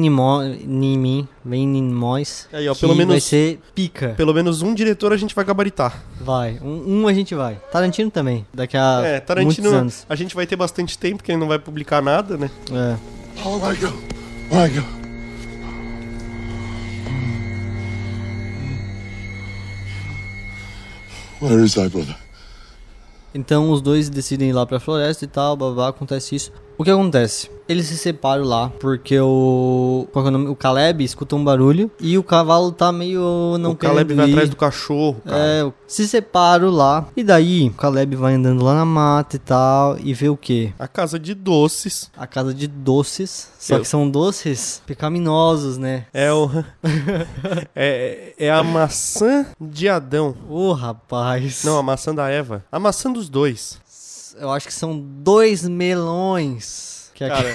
[0.94, 2.48] em mim, vem em nós.
[2.52, 4.14] Aí, ó, que pelo menos- Vai ser pica.
[4.16, 6.02] Pelo menos um diretor a gente vai gabaritar.
[6.20, 6.58] Vai.
[6.62, 7.56] Um, um a gente vai.
[7.72, 8.46] Tarantino também.
[8.52, 10.06] Daqui a é, Tarantino, muitos anos.
[10.08, 12.50] a gente vai ter bastante tempo, porque ele não vai publicar nada, né?
[12.72, 12.96] É.
[13.44, 13.92] Michael,
[14.50, 14.84] Michael.
[21.40, 22.16] Where is thy brother?
[23.34, 26.52] Então os dois decidem ir lá pra floresta e tal, babá, acontece isso.
[26.78, 27.50] O que acontece?
[27.68, 30.06] Eles se separam lá porque o.
[30.12, 30.46] Qual é o nome?
[30.48, 33.58] O Caleb escuta um barulho e o cavalo tá meio.
[33.58, 34.32] não o Caleb querendo vai ir.
[34.32, 35.36] atrás do cachorro, cara.
[35.38, 37.06] É, se separam lá.
[37.14, 39.98] E daí, o Caleb vai andando lá na mata e tal.
[39.98, 40.72] E vê o quê?
[40.78, 42.10] A casa de doces.
[42.16, 43.50] A casa de doces.
[43.58, 46.06] Só Eu- que são doces pecaminosos, né?
[46.14, 46.48] É o.
[47.76, 50.34] é, é a maçã de Adão.
[50.48, 51.64] Ô, rapaz.
[51.64, 52.64] Não, a maçã da Eva.
[52.72, 53.78] A maçã dos dois.
[54.38, 57.07] Eu acho que são dois melões.
[57.24, 57.54] É Cara,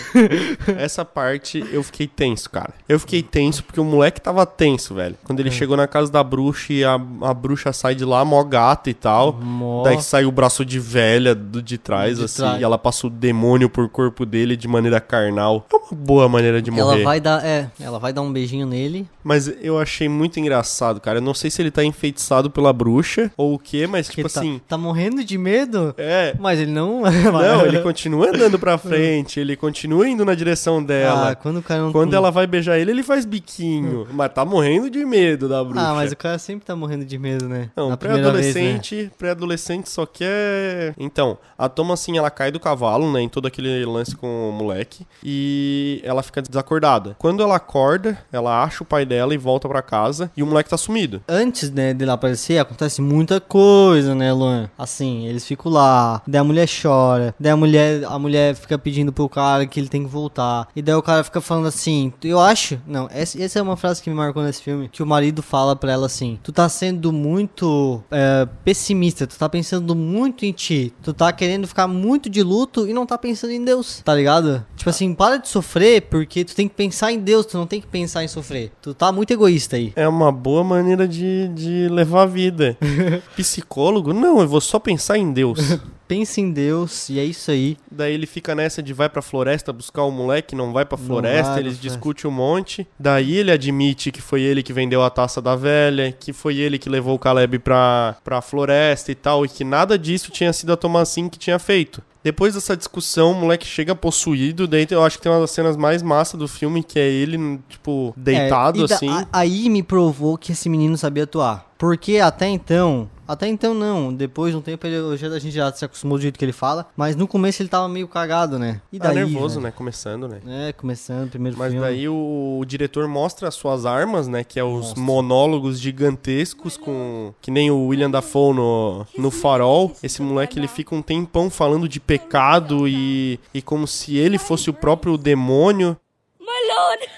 [0.77, 2.73] essa parte eu fiquei tenso, cara.
[2.87, 5.15] Eu fiquei tenso porque o moleque tava tenso, velho.
[5.23, 5.43] Quando É.
[5.43, 8.89] ele chegou na casa da bruxa e a, a bruxa sai de lá, mó gata
[8.89, 9.33] e tal.
[9.33, 9.83] Mó.
[9.83, 12.59] Daí sai o braço de velha do, de trás, De assim, trás.
[12.61, 15.65] e ela passa o demônio por corpo dele de maneira carnal.
[15.71, 17.03] É uma boa maneira de ela morrer.
[17.03, 19.07] vai dar, é, ela vai dar um beijinho nele.
[19.23, 21.17] Mas eu achei muito engraçado, cara.
[21.19, 24.39] Eu não sei se ele tá enfeitiçado pela bruxa ou o quê, mas tipo tá,
[24.39, 24.61] assim.
[24.67, 26.35] tá morrendo de medo, É.
[26.39, 27.03] mas ele não.
[27.53, 31.31] Não, ele continua andando pra frente, ele continua indo na direção dela.
[31.31, 34.07] Ah, quando o cara não Quando ela vai beijar ele, ele faz biquinho.
[34.11, 35.87] Mas tá morrendo de medo da bruxa.
[35.87, 37.69] Ah, mas o cara sempre tá morrendo de medo, né?
[37.75, 38.51] Não, primeira vez, né?
[38.53, 40.93] pré-adolescente, pré-adolescente só quer.
[40.97, 44.51] Então, a Toma assim, ela cai do cavalo, né, em todo aquele lance com o
[44.51, 47.15] moleque, e ela fica desacordada.
[47.19, 50.69] Quando ela acorda, ela acha o pai dela e volta pra casa, e o moleque
[50.69, 51.21] tá sumido.
[51.27, 54.69] Antes, né, dele aparecer, acontece muita coisa, né, Luan?
[54.77, 59.11] Assim, eles ficam lá, daí a mulher chora, daí a mulher, a mulher fica pedindo
[59.11, 62.39] pro cara que ele tem que voltar, e daí o cara fica falando assim, eu
[62.39, 65.41] acho, não, essa, essa é uma frase que me marcou nesse filme, que o marido
[65.41, 70.51] fala pra ela assim, tu tá sendo muito é, pessimista, tu tá pensando muito em
[70.51, 74.13] ti, tu tá querendo ficar muito de luto e não tá pensando em Deus, tá
[74.13, 74.65] ligado?
[74.75, 77.81] Tipo assim, para de sofrer, porque tu tem que pensar em Deus, tu não tem
[77.81, 79.93] que pensar em sofrer, tu tá muito egoísta aí.
[79.95, 82.77] É uma boa maneira de, de levar a vida.
[83.35, 84.13] Psicólogo?
[84.13, 85.59] Não, eu vou só pensar em Deus.
[86.13, 87.75] Pensa em Deus e é isso aí.
[87.89, 91.53] Daí ele fica nessa de vai pra floresta buscar o moleque, não vai pra floresta,
[91.53, 92.87] vai eles discutem um monte.
[92.99, 96.77] Daí ele admite que foi ele que vendeu a taça da velha, que foi ele
[96.77, 100.71] que levou o Caleb pra, pra floresta e tal, e que nada disso tinha sido
[100.71, 101.99] a Tomasin que tinha feito.
[102.23, 105.75] Depois dessa discussão, o moleque chega possuído, daí eu acho que tem uma das cenas
[105.75, 109.09] mais massa do filme, que é ele, tipo, deitado É, da- assim.
[109.09, 111.71] a- aí me provou que esse menino sabia atuar.
[111.77, 113.09] Porque até então.
[113.25, 116.21] Até então não, depois de um tempo ele, já- a gente já se acostumou do
[116.21, 118.81] jeito que ele fala, mas no começo ele tava meio cagado, né?
[118.91, 119.63] E Tá daí, nervoso, velho?
[119.63, 119.71] né?
[119.71, 120.39] Começando, né?
[120.45, 121.85] É, começando, primeiro Mas filme.
[121.85, 124.43] daí o, o diretor mostra as suas armas, né?
[124.43, 127.33] Que é os monólogos gigantescos com.
[127.41, 129.93] Que nem o William Dafoe no, no farol.
[130.03, 134.69] Esse moleque ele fica um tempão falando de pecado e, e como se ele fosse
[134.69, 135.99] o próprio demônio.
[136.39, 137.01] My lord!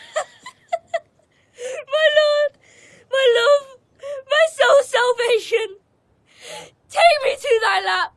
[1.93, 2.53] my lord!
[3.11, 3.65] My love!
[4.25, 5.75] My soul's salvation!
[6.87, 8.13] Take me to thy lap!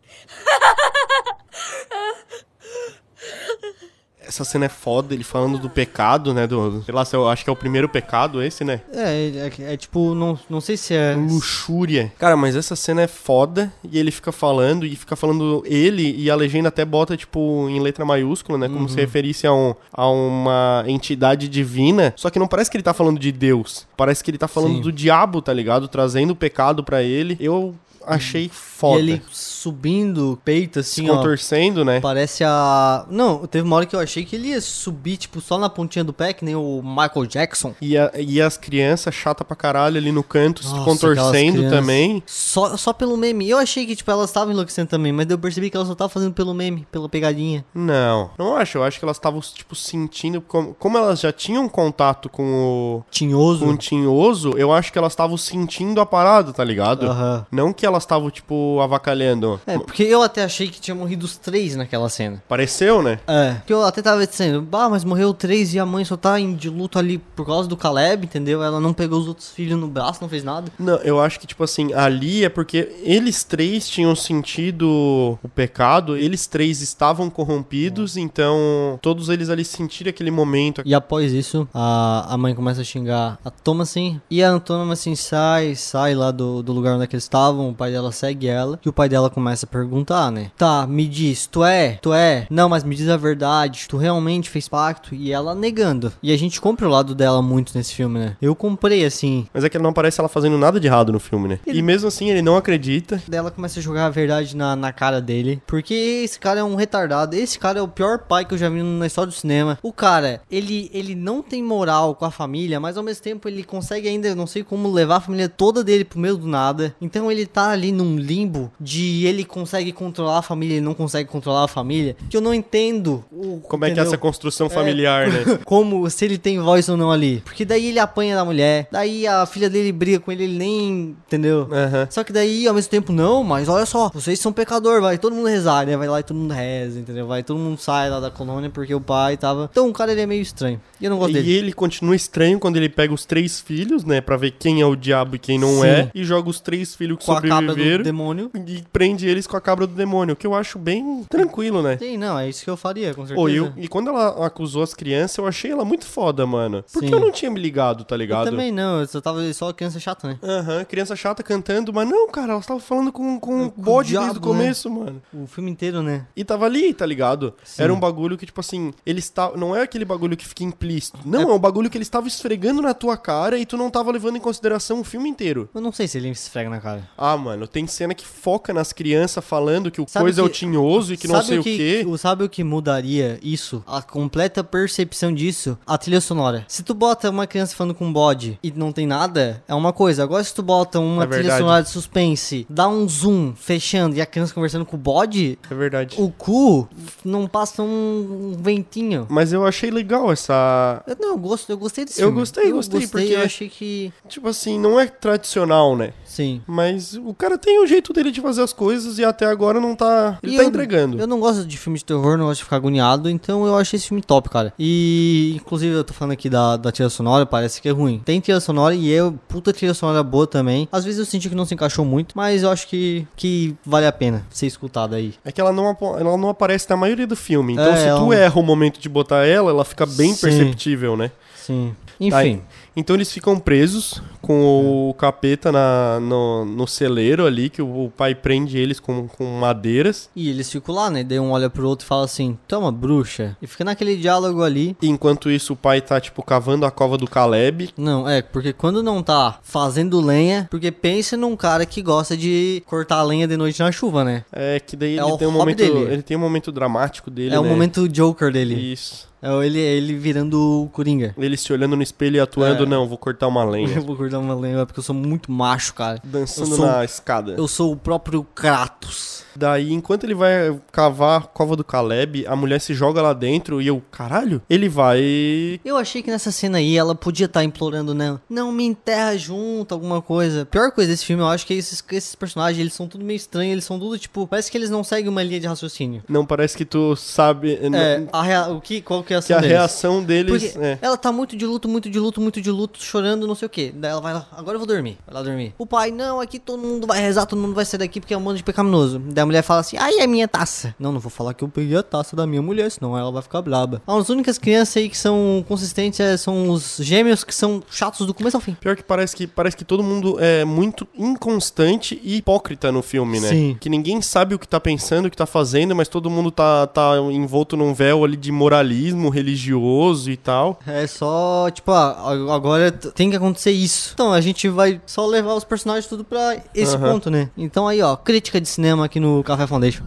[4.28, 6.46] Essa cena é foda, ele falando do pecado, né?
[6.46, 8.82] Do, sei lá, eu acho que é o primeiro pecado esse, né?
[8.92, 11.14] É, é, é tipo, não, não sei se é.
[11.14, 12.12] Luxúria.
[12.18, 16.30] Cara, mas essa cena é foda e ele fica falando e fica falando ele e
[16.30, 18.68] a legenda até bota, tipo, em letra maiúscula, né?
[18.68, 22.12] Como se referisse a, um, a uma entidade divina.
[22.14, 23.86] Só que não parece que ele tá falando de Deus.
[23.96, 24.82] Parece que ele tá falando Sim.
[24.82, 25.88] do diabo, tá ligado?
[25.88, 27.36] Trazendo o pecado pra ele.
[27.40, 27.74] Eu
[28.06, 29.00] achei foda.
[29.00, 29.22] E ele
[29.58, 31.16] subindo o peito se assim, ó.
[31.16, 32.00] contorcendo, né?
[32.00, 33.04] Parece a.
[33.10, 36.04] Não, teve uma hora que eu achei que ele ia subir, tipo, só na pontinha
[36.04, 37.74] do pé, que nem o Michael Jackson.
[37.80, 41.52] E, a- e as crianças chata pra caralho ali no canto, se Nossa, contorcendo aquelas
[41.52, 41.70] crianças.
[41.78, 42.22] também.
[42.26, 43.48] Só, só pelo meme.
[43.48, 46.08] Eu achei que, tipo, elas estavam enlouquecendo também, mas eu percebi que elas só estavam
[46.10, 47.64] fazendo pelo meme, pela pegadinha.
[47.74, 48.78] Não, não acho.
[48.78, 50.40] Eu acho que elas estavam, tipo, sentindo.
[50.40, 53.64] Como, como elas já tinham contato com o, Tinhoso.
[53.64, 57.06] com o tinhoso, eu acho que elas estavam sentindo a parada, tá ligado?
[57.50, 59.57] Não que elas estavam, tipo, avacalhando.
[59.66, 62.42] É, porque eu até achei que tinha morrido os três naquela cena.
[62.48, 63.18] Pareceu, né?
[63.26, 63.54] É.
[63.54, 66.54] Porque eu até tava dizendo, bah, mas morreu três e a mãe só tá em,
[66.54, 68.62] de luto ali por causa do Caleb, entendeu?
[68.62, 70.70] Ela não pegou os outros filhos no braço, não fez nada.
[70.78, 76.16] Não, eu acho que, tipo assim, ali é porque eles três tinham sentido o pecado,
[76.16, 80.82] eles três estavam corrompidos, então todos eles ali sentiram aquele momento.
[80.84, 84.20] E após isso, a, a mãe começa a xingar a Thomasin.
[84.30, 87.92] E a Thomasin sai, sai lá do, do lugar onde é que eles estavam, pai
[87.92, 90.50] dela segue ela e o pai dela começa a perguntar, né?
[90.58, 91.98] Tá, me diz, tu é?
[92.02, 92.46] Tu é?
[92.50, 93.86] Não, mas me diz a verdade.
[93.88, 95.14] Tu realmente fez pacto?
[95.14, 96.12] E ela negando.
[96.20, 98.36] E a gente compra o lado dela muito nesse filme, né?
[98.42, 99.46] Eu comprei assim.
[99.54, 101.60] Mas é que não aparece ela fazendo nada de errado no filme, né?
[101.64, 103.22] E mesmo assim ele não acredita.
[103.28, 105.62] Daí ela começa a jogar a verdade na, na cara dele.
[105.66, 107.36] Porque esse cara é um retardado.
[107.36, 109.78] Esse cara é o pior pai que eu já vi na história do cinema.
[109.82, 113.62] O cara, ele, ele não tem moral com a família, mas ao mesmo tempo ele
[113.62, 116.92] consegue ainda, não sei como, levar a família toda dele pro meio do nada.
[117.00, 121.28] Então ele tá ali num limbo de ele consegue controlar a família e não consegue
[121.28, 122.16] controlar a família.
[122.30, 123.24] Que eu não entendo.
[123.32, 124.04] o- Como é que é entendeu?
[124.08, 125.58] essa construção familiar, né?
[125.64, 127.42] Como se ele tem voz ou não ali.
[127.44, 131.16] Porque daí ele apanha da mulher, daí a filha dele briga com ele, ele nem.
[131.26, 131.68] Entendeu?
[131.70, 132.06] Aham.
[132.10, 135.34] Só que daí, ao mesmo tempo, não, mas olha só, vocês são pecador, vai todo
[135.34, 135.96] mundo rezar, né?
[135.96, 137.26] Vai lá e todo mundo reza, entendeu?
[137.26, 139.68] Vai todo mundo sai lá da colônia porque o pai tava.
[139.70, 140.80] Então o cara ele é meio estranho.
[141.00, 141.52] E eu não gosto E dele.
[141.52, 144.20] ele continua estranho quando ele pega os três filhos, né?
[144.20, 145.86] Pra ver quem é o diabo e quem não Sim.
[145.86, 146.10] é.
[146.14, 148.04] E joga os três filhos que Com a cabra do sobreviveram.
[148.04, 148.50] demônio.
[148.66, 150.36] E prende eles com a cabra do demônio.
[150.36, 151.96] Que eu acho bem tranquilo, né?
[151.98, 153.34] Sim, não, é isso que eu faria, com certeza.
[153.34, 156.84] Pô, eu, e quando ela acusou as crianças, eu achei ela muito foda, mano.
[156.92, 157.14] Porque Sim.
[157.14, 158.50] eu não tinha me ligado, tá Eu ligado?
[158.50, 160.38] também não, eu só tava só criança chata, né?
[160.42, 164.12] Aham, criança chata cantando, mas não, cara, ela tava falando com, com o Com bode
[164.12, 165.22] desde diabo, o começo, mano.
[165.32, 166.26] O filme inteiro, né?
[166.36, 167.54] E tava ali, tá ligado?
[167.64, 167.82] Sim.
[167.82, 169.50] Era um bagulho que, tipo assim, ele está.
[169.56, 171.18] Não é aquele bagulho que fica implícito.
[171.24, 171.54] Não, é...
[171.54, 174.40] um bagulho que ele estava esfregando na tua cara e tu não tava levando em
[174.40, 175.68] consideração o filme inteiro.
[175.74, 177.08] Eu não sei se ele esfrega na cara.
[177.16, 179.07] Ah, mano, tem cena que foca nas crianças
[179.42, 181.76] falando que o Sabe coisa é o que- tinhoso e que não sei o que,
[181.76, 182.04] quê.
[182.06, 183.82] o- Sabe o que mudaria isso?
[183.86, 185.78] A completa percepção disso?
[185.86, 186.64] A trilha sonora.
[186.68, 189.92] Se tu bota uma criança falando com um bode e não tem nada, é uma
[189.92, 190.22] coisa.
[190.22, 191.60] Agora se tu bota uma É trilha verdade.
[191.60, 195.74] sonora de suspense, dá um zoom fechando e a criança conversando com o bode, É
[195.74, 196.16] verdade.
[196.18, 196.88] o cu
[197.24, 199.26] não passa um, um ventinho.
[199.30, 201.02] Mas eu achei legal essa.
[201.06, 202.40] Eu, não, eu, gosto, eu gostei desse Eu filme.
[202.40, 204.12] gostei, gostei, porque- Eu achei que...
[204.28, 206.12] Tipo assim, não é tradicional, né?
[206.24, 206.60] Sim.
[206.66, 209.94] Mas o cara tem o jeito dele de fazer as coisas e até agora não
[209.94, 210.38] tá.
[210.42, 211.18] Ele E tá eu- entregando.
[211.20, 213.96] Eu não gosto de filme de terror, não gosto de ficar agoniado, então eu achei
[213.96, 214.72] esse filme top, cara.
[214.78, 218.20] E, inclusive, eu tô falando aqui da, da trilha sonora, parece que é ruim.
[218.24, 220.88] Tem trilha sonora e é puta trilha sonora boa também.
[220.90, 224.06] Às vezes eu senti que não se encaixou muito, mas eu acho que, que vale
[224.06, 225.34] a pena ser escutado aí.
[225.44, 227.74] É que ela não, ela não aparece na maioria do filme.
[227.74, 230.32] Então, É, se ela tu não- erra o momento de botar ela, ela fica bem
[230.34, 230.40] Sim.
[230.40, 231.30] perceptível, né?
[231.56, 231.94] Sim.
[232.30, 232.62] Tá, Enfim.
[232.96, 238.10] Então eles ficam presos com o capeta na, no, no celeiro ali, que o, o
[238.10, 240.30] pai prende eles com, com madeiras.
[240.34, 241.22] E eles ficam lá, né?
[241.22, 243.56] Daí um olha pro outro e fala assim: Toma, bruxa.
[243.62, 244.96] E fica naquele diálogo ali.
[245.00, 247.90] E enquanto isso, o pai tá, tipo, cavando a cova do Caleb.
[247.96, 252.82] Não, é, porque quando não tá fazendo lenha, porque pensa num cara que gosta de
[252.86, 254.44] cortar lenha de noite na chuva, né?
[254.52, 255.76] É que daí É ele o tem um momento.
[255.78, 256.12] dele.
[256.12, 257.54] Ele tem um momento dramático dele.
[257.54, 257.68] é o né?
[257.68, 258.74] momento Joker dele.
[258.74, 259.27] Isso.
[259.42, 261.34] É ele, ele virando o Coringa.
[261.38, 262.86] Ele se olhando no espelho e atuando, É.
[262.86, 264.00] não, vou cortar uma Eu lenha.
[264.00, 266.20] vou cortar uma lenha porque eu sou muito macho, cara.
[266.24, 267.54] Dançando eu sou, na escada.
[267.56, 269.44] Eu sou o próprio Kratos.
[269.56, 273.82] Daí, enquanto ele vai cavar a cova do Caleb, a mulher se joga lá dentro
[273.82, 275.80] e eu, caralho, ele vai.
[275.84, 279.92] Eu achei que nessa cena aí ela podia estar implorando, não, não me enterra junto,
[279.92, 280.64] alguma coisa.
[280.64, 283.36] Pior coisa desse filme, eu acho que esses, que esses personagens, eles são tudo meio
[283.36, 286.22] estranhos, eles são tudo tipo, parece que eles não seguem uma linha de raciocínio.
[286.28, 287.74] Não parece que tu sabe.
[287.82, 288.68] É, não- a rea...
[288.68, 289.70] o que, qual que é a que a deles?
[289.70, 290.72] reação deles.
[290.72, 290.98] Porque é.
[291.02, 293.68] ela tá muito de luto, muito de luto, muito de luto, chorando, não sei o
[293.68, 293.92] que.
[293.92, 295.18] Daí ela vai lá, agora eu vou dormir.
[295.26, 295.74] Vai lá dormir.
[295.76, 298.36] O pai, não, aqui todo mundo vai rezar, todo mundo vai sair daqui porque é
[298.36, 299.18] um monte de pecaminoso.
[299.18, 300.94] Daí a mulher fala assim, ai, é minha taça.
[300.98, 303.42] Não, não vou falar que eu peguei a taça da minha mulher, senão ela vai
[303.42, 304.02] ficar braba.
[304.06, 308.32] As únicas crianças aí que são consistentes é, são os gêmeos que são chatos do
[308.32, 308.74] começo ao fim.
[308.74, 313.40] Pior que parece que parece que todo mundo é muito inconstante e hipócrita no filme,
[313.40, 313.48] né?
[313.48, 313.76] Sim.
[313.78, 316.86] Que ninguém sabe o que tá pensando, o que tá fazendo, mas todo mundo tá,
[316.86, 320.78] tá envolto num véu ali de moralismo religioso e tal.
[320.86, 324.12] É só, tipo, ah, agora tem que acontecer isso.
[324.14, 327.12] Então a gente vai só levar os personagens tudo pra esse Aham.
[327.14, 327.50] ponto, né?
[327.56, 330.04] Então aí, ó, crítica de cinema aqui no Café Foundation.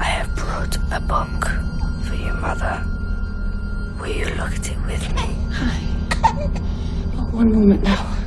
[0.00, 1.46] I have brought a book
[2.06, 2.82] for your mother.
[4.00, 5.36] Will you look at it with me?
[7.32, 8.19] One moment now.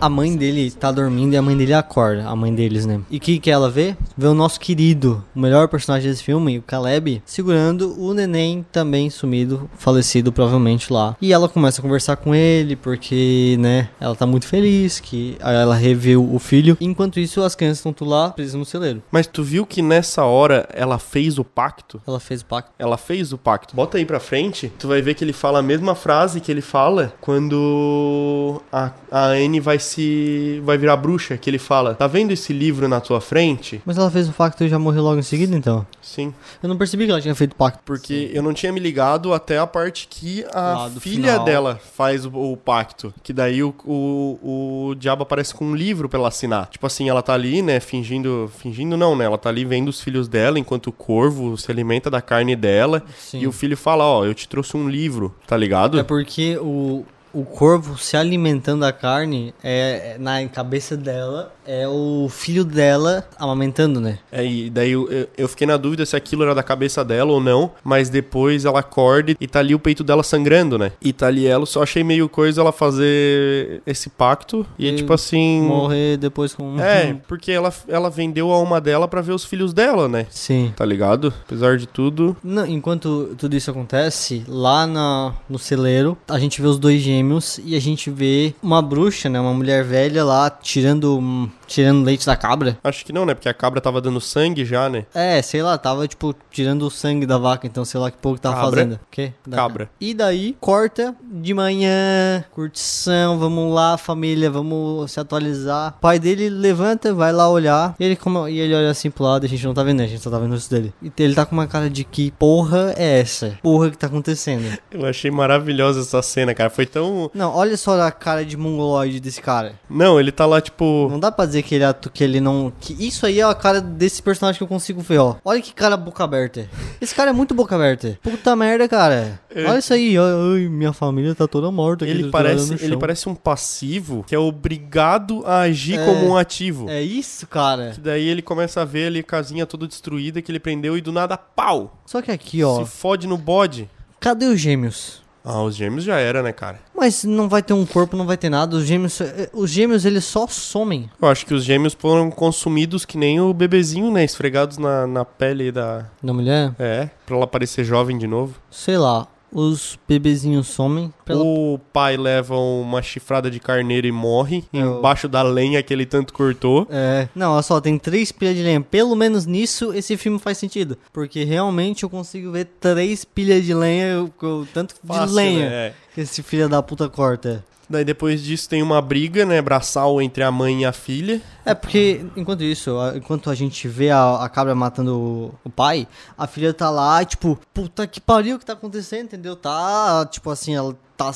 [0.00, 3.00] A mãe dele tá dormindo e a mãe dele acorda, a mãe deles, né?
[3.10, 3.96] E o que, que ela vê?
[4.16, 9.10] Vê o nosso querido, o melhor personagem desse filme, o Caleb, segurando o neném também
[9.10, 11.16] sumido, falecido provavelmente lá.
[11.20, 15.74] E ela começa a conversar com ele, porque, né, ela tá muito feliz que ela
[15.74, 16.76] revê o filho.
[16.80, 19.02] Enquanto isso, as crianças estão tudo lá, presas no celeiro.
[19.10, 22.00] Mas tu viu que nessa hora ela fez o pacto?
[22.06, 22.70] Ela fez o pacto.
[22.78, 23.74] Ela fez o pacto.
[23.74, 26.62] Bota aí pra frente, tu vai ver que ele fala a mesma frase que ele
[26.62, 32.30] fala quando a, a Anne vai se vai virar bruxa, que ele fala: "Tá vendo
[32.30, 35.22] esse livro na tua frente?" Mas ela fez o pacto e já morreu logo em
[35.22, 35.86] seguida, então.
[36.00, 37.80] Sim, Eu não percebi que ela tinha feito pacto.
[37.84, 41.44] porque eu não tinha me ligado até a parte que a filha final.
[41.44, 46.08] dela faz o, o pacto, que daí o, o, o diabo aparece com um livro
[46.08, 46.68] pra ela assinar.
[46.68, 49.24] Tipo assim, ela tá ali, né, fingindo, fingindo não, né?
[49.24, 53.02] Ela tá ali vendo os filhos dela enquanto o corvo se alimenta da carne dela.
[53.18, 53.40] Sim.
[53.40, 55.98] E o filho fala, ó, eu te trouxe um livro, tá ligado?
[55.98, 61.86] É porque o, o corvo se alimentando da carne é, é- na cabeça dela é
[61.86, 64.18] o filho dela amamentando, né?
[64.32, 67.40] É, e daí eu, eu- fiquei na dúvida se aquilo era da cabeça dela ou
[67.40, 70.92] não, mas depois ela acorda e tá ali o peito dela sangrando, né?
[71.02, 75.12] E tá ali ela, só achei meio coisa ela fazer esse pacto e, E tipo
[75.12, 75.60] assim...
[75.62, 76.80] Morrer depois com.
[76.80, 80.26] É, porque ela, ela vendeu a alma dela pra ver os filhos dela, né?
[80.30, 80.72] Sim.
[80.74, 81.32] Tá ligado?
[81.44, 82.36] Apesar de tudo.
[82.42, 87.17] Não, enquanto tudo isso acontece, lá na, no celeiro, a gente vê os dois gêmeos
[87.64, 89.38] e a gente vê uma bruxa, né?
[89.40, 92.78] Uma mulher velha lá tirando, tirando leite da cabra.
[92.82, 93.34] Acho que não, né?
[93.34, 95.06] Porque a cabra tava dando sangue já, né?
[95.14, 98.40] É, sei lá, tava tipo tirando o sangue da vaca, então sei lá que pouco
[98.40, 98.70] tava Cabra?
[98.70, 98.94] fazendo.
[98.94, 99.32] O quê?
[99.46, 99.90] Da- Cabra.
[100.00, 105.94] E daí, corta de manhã, curtição, vamos lá, família, vamos se atualizar.
[105.98, 109.24] O pai dele levanta, vai lá olhar, e ele, como, e ele olha assim pro
[109.24, 110.04] lado, a gente não tá vendo, né?
[110.04, 110.92] a gente só tá vendo isso dele.
[111.02, 113.58] E ele tá com uma cara de que porra é essa?
[113.62, 114.78] Porra que tá acontecendo?
[114.90, 116.70] Eu achei maravilhosa essa cena, cara.
[116.70, 117.07] Foi tão.
[117.34, 119.74] Não, olha só a cara de mongoloide desse cara.
[119.88, 121.08] Não, ele tá lá, tipo.
[121.10, 122.72] Não dá pra dizer que ele, atu- que ele não.
[122.80, 125.36] Que isso aí é a cara desse personagem que eu consigo ver, ó.
[125.44, 126.68] Olha que cara boca aberta.
[127.00, 128.18] Esse cara é muito boca aberta.
[128.22, 129.40] Puta merda, cara.
[129.54, 130.16] Olha isso aí.
[130.16, 132.04] Ai, minha família tá toda morta.
[132.04, 136.04] aqui, Ele toda parece, ele parece um passivo que é obrigado a agir É.
[136.04, 136.88] como um ativo.
[136.88, 137.92] É isso, cara.
[137.94, 141.00] Que daí ele começa a ver ali a casinha toda destruída que ele prendeu e
[141.00, 141.98] do nada, pau!
[142.06, 142.84] Só que aqui, ó.
[142.84, 143.88] Se fode no bode.
[144.20, 145.22] Cadê os gêmeos?
[145.44, 146.78] Ah, os gêmeos já era, né, cara?
[146.94, 148.76] Mas não vai ter um corpo, não vai ter nada.
[148.76, 149.18] Os gêmeos,
[149.52, 151.08] os gêmeos eles só somem.
[151.20, 154.24] Eu acho que os gêmeos foram consumidos que nem o bebezinho, né?
[154.24, 156.06] Esfregados na, na pele da.
[156.22, 156.74] Da mulher?
[156.78, 158.54] É, pra ela parecer jovem de novo.
[158.70, 159.26] Sei lá.
[159.52, 161.12] Os bebezinhos somem.
[161.24, 161.42] Pela...
[161.42, 166.04] O pai leva uma chifrada de carneiro e morre Eu- embaixo da lenha que ele
[166.04, 166.86] tanto cortou.
[166.90, 167.28] É.
[167.34, 168.80] Não, olha só, tem três pilhas de lenha.
[168.80, 170.98] Pelo menos nisso esse filme faz sentido.
[171.12, 175.68] Porque realmente eu consigo ver três pilhas de lenha, eu- eu- tanto de Fácil, lenha
[175.70, 175.86] né?
[175.88, 175.94] É.
[176.14, 177.64] que esse filho da puta corta.
[177.88, 181.40] Daí depois disso tem uma briga, né, braçal entre a mãe e a filha.
[181.64, 186.46] É porque, enquanto isso, enquanto a gente vê a, a cabra matando o, pai, a
[186.46, 189.56] filha tá lá, tipo, puta que pariu, o que tá acontecendo, entendeu?
[189.56, 191.30] Tá, tipo assim, ela tá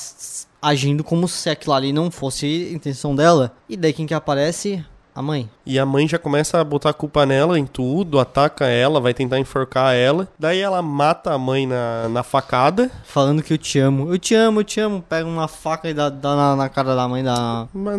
[0.61, 3.55] agindo como se aquilo ali não fosse a intenção dela.
[3.69, 4.85] E daí quem que aparece?
[5.15, 5.49] A mãe.
[5.65, 9.13] E a mãe já começa a botar a culpa nela em tudo, ataca ela, vai
[9.13, 10.27] tentar enforcar ela.
[10.39, 12.91] Daí ela mata a mãe na, na facada.
[13.05, 14.13] Falando que eu te amo.
[14.13, 15.03] Eu te amo, eu te amo.
[15.07, 17.69] Pega uma faca e dá, dá na, na cara da mãe da.
[17.75, 17.97] Mas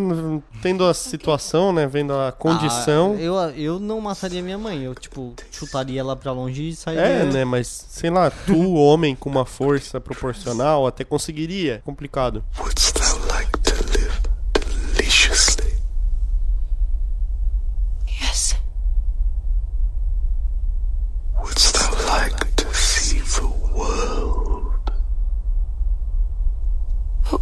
[0.62, 3.15] tendo a situação, né, vendo a condição.
[3.17, 4.84] Ah, eu, eu não mataria minha mãe.
[4.84, 7.04] Eu, tipo, chutaria ela pra longe e sairia.
[7.04, 11.82] É, né, mas sei lá, tu, homem com uma força proporcional, até conseguiria.
[11.86, 12.43] Complicado.
[12.60, 13.62] Wouldst thou like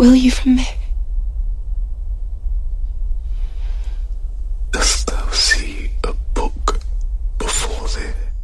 [0.01, 0.80] will you from me?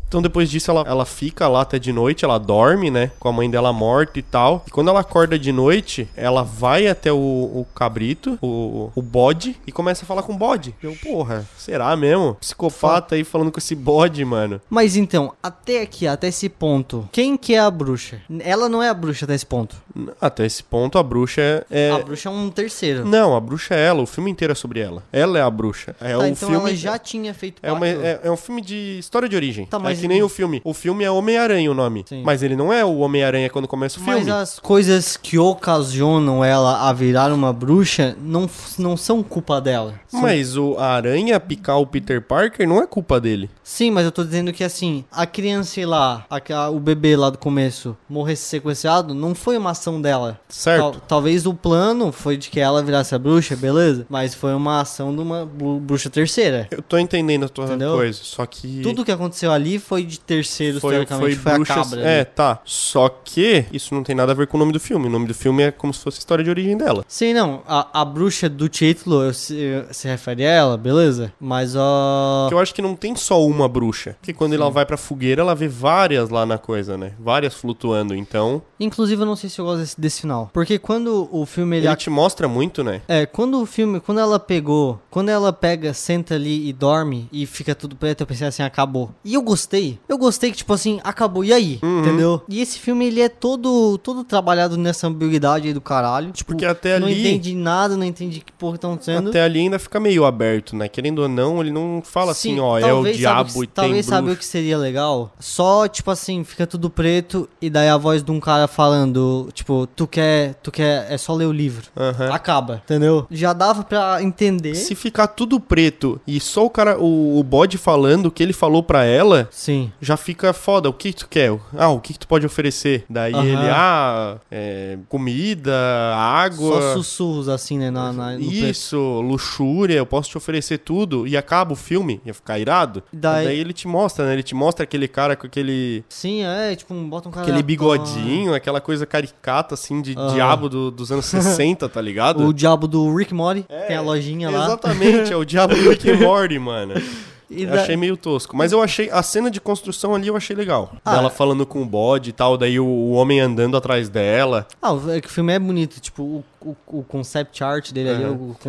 [0.08, 3.12] Então depois disso ela, ela fica lá até de noite, ela dorme, né?
[3.20, 4.64] Com a mãe dela morta e tal.
[4.68, 9.56] E quando ela acorda de noite, ela vai até o, o cabrito, o, o bode,
[9.68, 10.74] e começa a falar com o bode.
[10.82, 12.36] Eu, porra, será mesmo?
[12.36, 14.62] Psicopata aí falando com esse bode, mano.
[14.70, 18.22] Mas então, até aqui, até esse ponto, quem que é a bruxa?
[18.40, 19.76] Ela não é a bruxa até esse ponto.
[20.22, 21.66] Até esse ponto a bruxa é.
[21.70, 23.06] é- A bruxa é um terceiro.
[23.06, 25.04] Não, a bruxa é ela, o filme inteiro é sobre ela.
[25.12, 25.96] Ela é a bruxa.
[26.00, 26.56] É Tá, um então filme.
[26.70, 29.66] ela já tinha feito É, uma- é, é um filme de história de origem.
[29.66, 30.62] Tá, é mas que nem o filme.
[30.64, 32.06] O filme é Homem-Aranha o nome.
[32.08, 32.24] Sim.
[32.24, 34.32] Mas ele não é o Homem-Aranha quando começa o Mas filme.
[34.32, 39.96] as coisas que ocasionam ela a virar uma bruxa não, não são culpa dela.
[40.08, 43.50] São- Mas o a aranha picar o Peter Parker não é culpa dele.
[43.64, 47.38] Sim, mas eu tô dizendo que assim, a criança lá, a- o bebê lá do
[47.38, 50.40] começo morresse sequenciado, não foi uma ação dela.
[50.50, 50.82] Certo.
[50.82, 54.06] Tal- talvez o plano foi de que ela virasse a bruxa, beleza?
[54.10, 56.68] Mas foi uma ação de uma bru- bruxa terceira.
[56.72, 57.94] Eu tô entendendo a tua Entendeu?
[57.96, 58.82] coisa, só que.
[58.82, 61.78] Tudo que aconteceu ali foi de terceiros, Foi, teoricamente, foi foi, bruxas.
[61.78, 62.02] a cabra.
[62.02, 62.26] é, né?
[62.26, 62.60] tá.
[62.66, 65.08] Só que isso não tem nada a ver com o nome do filme.
[65.08, 67.04] O nome do filme é como se fosse a história de origem dela.
[67.08, 67.62] Sim, não.
[67.68, 71.32] A, a bruxa do título eu se, eu- se refere a ela, beleza?
[71.40, 72.44] Mas ó.
[72.46, 74.16] Porque eu acho que não tem só uma bruxa.
[74.20, 77.14] Porque quando ela vai pra fogueira, ela vê várias lá na coisa, né?
[77.20, 78.14] Várias flutuando.
[78.16, 80.50] Então, Inclusive, eu não sei se eu gosto desse, desse final.
[80.54, 83.02] Porque quando o filme ele, ele te mostra muito, né?
[83.08, 87.46] É, quando o filme, quando ela pegou, quando ela pega, senta ali e dorme e
[87.46, 89.12] fica tudo preto, eu pensei assim, acabou.
[89.24, 89.77] E eu gostei.
[90.08, 91.44] Eu gostei que, tipo assim, acabou.
[91.44, 91.80] E aí?
[91.82, 92.00] Uhum.
[92.02, 92.42] Entendeu?
[92.50, 96.32] E esse filme, ele é todo, todo trabalhado nessa ambiguidade aí do caralho.
[96.32, 99.30] Tipo, Porque até não ali- entende nada, não entende que porra estão sendo.
[99.30, 100.88] Até ali ainda fica meio aberto, né?
[100.88, 103.68] Querendo ou não, ele não fala Sim, assim, ó, é o talvez diabo sabe, e
[103.68, 105.32] tem Talvez sabe o que seria legal?
[105.40, 109.88] Só, tipo assim, fica tudo preto e daí a voz de um cara falando, tipo,
[109.96, 111.88] tu quer, tu quer, é só ler o livro.
[111.96, 112.32] Aham.
[112.32, 113.26] Acaba, entendeu?
[113.30, 114.76] Já dava pra entender.
[114.76, 118.54] Se ficar tudo preto e só o cara, o, o bode falando o que ele
[118.54, 119.92] falou pra ela, Sim.
[120.02, 120.88] já fica foda.
[120.90, 121.52] O que tu quer?
[121.78, 123.04] Ah, o que, que tu pode oferecer?
[123.10, 123.44] Daí Aham.
[123.46, 125.76] ele, ah, é, comida,
[126.16, 126.82] água.
[126.82, 127.92] Só sussurros assim, né?
[127.92, 128.36] Na, na-.
[128.38, 131.28] Isso, luxúria, eu posso te oferecer tudo.
[131.28, 133.04] E acaba o filme, ia ficar irado.
[133.12, 134.34] Daí- Daí, ele te mostra, né?
[134.34, 136.04] Ele te mostra aquele cara com aquele.
[136.08, 137.46] Sim, é, tipo, bota um cara.
[137.46, 140.34] Aquele bigodinho, aquela coisa caricata, assim, de Aham.
[140.34, 142.46] diabo do- dos anos 60, tá ligado?
[142.46, 144.66] O diabo do Rick Morty, tem a lojinha lá.
[144.66, 146.94] Exatamente, é o diabo do Rick Morty, mano.
[147.50, 148.56] Eu da- achei meio tosco.
[148.58, 149.10] Mas eu achei.
[149.10, 150.92] A cena de construção ali eu achei legal.
[151.06, 151.16] Ah.
[151.16, 154.68] Dela falando com o bode e tal, daí o, o homem andando atrás dela.
[154.82, 158.10] Ah, o- é que o filme é bonito, tipo, o, o, o concept art dele
[158.10, 158.24] ali,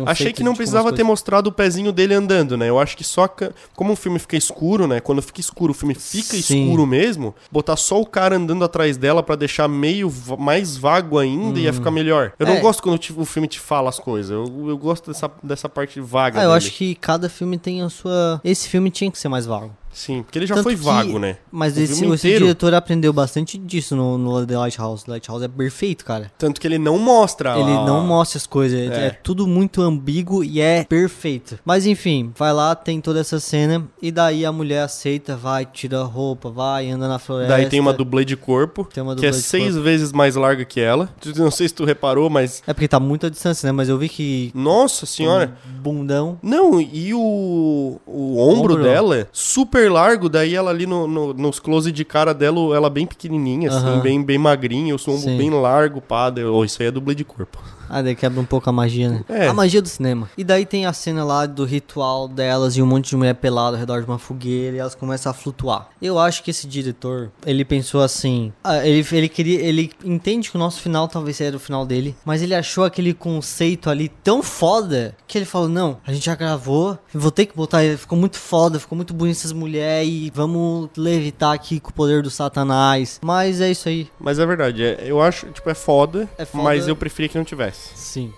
[0.05, 2.69] Achei que não precisava ter mostrado o pezinho dele andando, né?
[2.69, 3.27] Eu acho que só.
[3.75, 4.99] Como o filme fica escuro, né?
[4.99, 6.63] Quando fica escuro, o filme fica Sim.
[6.65, 7.35] escuro mesmo.
[7.51, 11.91] Botar só o cara andando atrás dela pra deixar meio mais vago ainda ia ficar
[11.91, 12.33] melhor.
[12.39, 12.53] Eu É.
[12.55, 14.31] não gosto quando o filme te fala as coisas.
[14.31, 16.39] Eu, eu gosto dessa, dessa parte vaga.
[16.39, 18.39] Ah, eu acho que cada filme tem a sua.
[18.43, 19.75] Esse filme tinha que ser mais vago.
[19.91, 21.37] Sim, porque ele já Tanto foi que- vago, né?
[21.51, 25.03] Mas O esse, esse diretor aprendeu bastante disso no, no The Lighthouse.
[25.05, 26.31] The Lighthouse é perfeito, cara.
[26.37, 27.51] Tanto que ele não mostra.
[27.59, 28.85] Ele a- não mostra as coisas, é.
[28.85, 29.05] É.
[29.07, 31.59] é tudo muito ambíguo e é perfeito.
[31.65, 35.99] Mas enfim, vai lá, tem toda essa cena, e daí a mulher aceita, vai, tira
[36.01, 37.53] a roupa, vai, anda na floresta.
[37.55, 40.79] Daí tem uma dublê de corpo, uma que é dublê seis vezes mais larga que
[40.79, 41.09] ela.
[41.35, 42.61] Não sei se tu reparou, mas.
[42.67, 43.71] É porque tá muito à distância, né?
[43.71, 44.51] Mas eu vi que.
[44.53, 45.57] Nossa senhora!
[45.67, 46.37] um Bundão.
[46.43, 48.83] Não, e o, o ombro, Ombro.
[48.83, 53.05] dela, super largo, daí ela ali no, no- nos close de cara dela, ela bem
[53.05, 56.29] pequenininha, assim, bem, bem magrinha, o ombro bem largo, pá.
[56.29, 57.57] daí- Oh, isso aí é dublê de corpo.
[57.89, 59.23] Ah, daí quebra um pouco a magia, né?
[59.27, 59.47] É.
[59.47, 60.29] A magia do cinema.
[60.37, 63.75] E daí tem a cena lá do ritual delas e um monte de mulher pelada
[63.75, 65.89] ao redor de uma fogueira e elas começam a flutuar.
[66.01, 70.55] Eu acho que esse diretor, ele pensou assim, ah, ele, ele queria, ele entende que
[70.55, 74.41] o nosso final talvez seja o final dele, mas ele achou aquele conceito ali tão
[74.43, 78.37] foda que ele falou, não, a gente já gravou, vou ter que botar, ficou muito
[78.37, 83.19] foda, ficou muito bonito essas mulheres e vamos levitar aqui com o poder do satanás.
[83.23, 84.07] Mas é isso aí.
[84.19, 86.63] Mas é verdade, é- eu acho, tipo, é foda, É foda.
[86.63, 87.78] mas eu preferia que não tivesse.
[87.79, 88.33] Sim.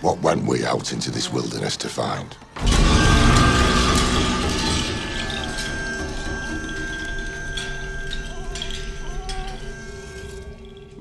[0.00, 2.36] What went we out into this wilderness to find?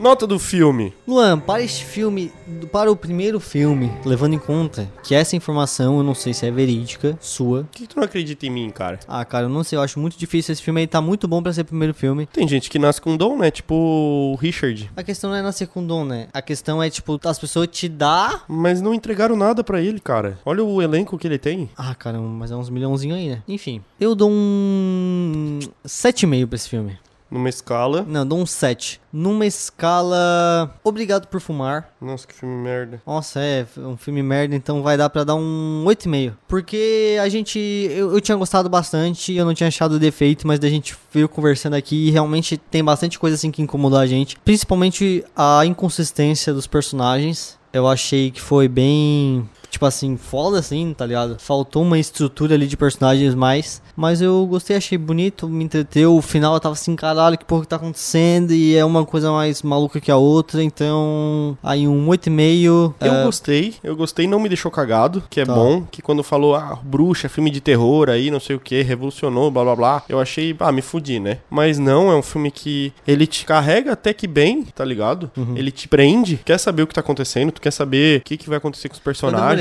[0.01, 0.91] Nota do filme.
[1.07, 2.33] Luan, para este filme,
[2.71, 6.49] para o primeiro filme, levando em conta que essa informação eu não sei se é
[6.49, 7.65] verídica, sua.
[7.65, 8.99] Por que tu não acredita em mim, cara?
[9.07, 10.53] Ah, cara, eu não sei, eu acho muito difícil.
[10.53, 12.25] Esse filme aí tá muito bom pra ser o primeiro filme.
[12.25, 13.51] Tem gente que nasce com dom, né?
[13.51, 14.89] Tipo o Richard.
[14.97, 16.29] A questão não é nascer com dom, né?
[16.33, 18.41] A questão é, tipo, as pessoas te dá.
[18.47, 20.39] Mas não entregaram nada pra ele, cara.
[20.43, 21.69] Olha o elenco que ele tem.
[21.77, 23.43] Ah, caramba, mas é uns milhãozinho aí, né?
[23.47, 26.97] Enfim, eu dou um 7,5 pra esse filme.
[27.31, 28.05] Numa escala.
[28.05, 28.99] Não, dou um 7.
[29.11, 30.75] Numa escala.
[30.83, 31.89] Obrigado por fumar.
[32.01, 33.01] Nossa, que filme merda.
[33.07, 36.33] Nossa, é um filme merda, então vai dar pra dar um 8,5.
[36.45, 37.57] Porque a gente.
[37.89, 41.75] Eu, eu tinha gostado bastante, eu não tinha achado defeito, mas da gente veio conversando
[41.75, 44.37] aqui e realmente tem bastante coisa assim que incomodou a gente.
[44.43, 47.57] Principalmente a inconsistência dos personagens.
[47.71, 49.49] Eu achei que foi bem.
[49.71, 51.37] Tipo assim, foda assim, tá ligado?
[51.39, 53.81] Faltou uma estrutura ali de personagens mais.
[53.95, 56.13] Mas eu gostei, achei bonito, me entreteu.
[56.13, 58.51] O final eu tava assim, caralho, que porra que tá acontecendo?
[58.51, 60.61] E é uma coisa mais maluca que a outra.
[60.61, 62.65] Então, aí um 8,5.
[62.65, 65.55] Eu é, gostei, eu gostei, não me deixou cagado, que é Tá.
[65.55, 65.83] bom.
[65.89, 69.63] Que quando falou, ah, bruxa, filme de terror aí, não sei o que, revolucionou, blá
[69.63, 70.03] blá blá.
[70.09, 71.37] Eu achei, ah, me fudi, né?
[71.49, 75.31] Mas não, é um filme que ele te carrega até que bem, tá ligado?
[75.37, 75.55] Uhum.
[75.55, 78.49] Ele te prende, quer saber o que tá acontecendo, tu quer saber o que, que
[78.49, 78.99] vai acontecer com os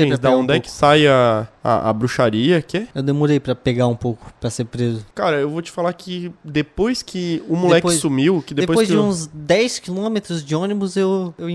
[0.09, 2.87] personagens, pra da pegar um onde é que sai a, a, a bruxaria, que é?
[2.95, 5.05] Eu demorei pra pegar um pouco pra ser preso.
[5.13, 8.87] Cara, eu vou te falar que depois que o moleque Depois- sumiu, que depois, Depois,
[8.87, 11.33] que de eu- uns 10 quilômetros de ônibus, eu.
[11.37, 11.47] eu,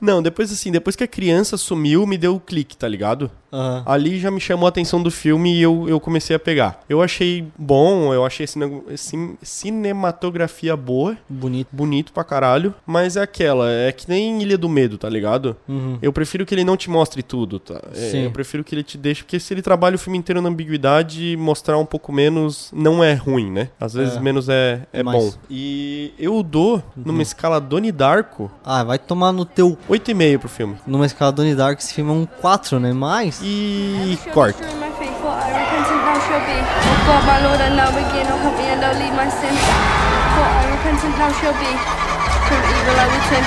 [0.00, 3.30] Não, depois assim, depois que a criança sumiu, me deu o clique, tá ligado?
[3.50, 3.82] Aham.
[3.86, 6.80] Ali já me chamou a atenção do filme e eu, eu comecei a pegar.
[6.88, 11.68] Eu achei bom, eu achei cine- cin- cinematografia boa, bonito.
[11.72, 15.56] bonito pra caralho, mas é aquela, é que nem Ilha do Medo, tá ligado?
[15.66, 15.98] Uhum.
[16.02, 17.80] Eu prefiro que ele não te mostre tudo, tá?
[17.94, 18.30] É, Sim.
[18.36, 21.36] Eu prefiro que ele te deixe, porque se ele trabalha o filme inteiro na ambiguidade,
[21.38, 23.70] mostrar um pouco menos não é ruim, né?
[23.80, 24.20] Às vezes É.
[24.20, 25.16] menos é, é Mais.
[25.16, 25.32] bom.
[25.48, 29.78] E eu dou, numa escala Donnie Darko, Ah, vai tomar no teu.
[29.88, 30.76] 8,5 pro filme.
[30.86, 32.92] Numa escala Donnie Dark, esse filme é um 4, né?
[32.92, 33.40] Mas.
[33.42, 34.62] E corta.
[34.62, 34.76] Be.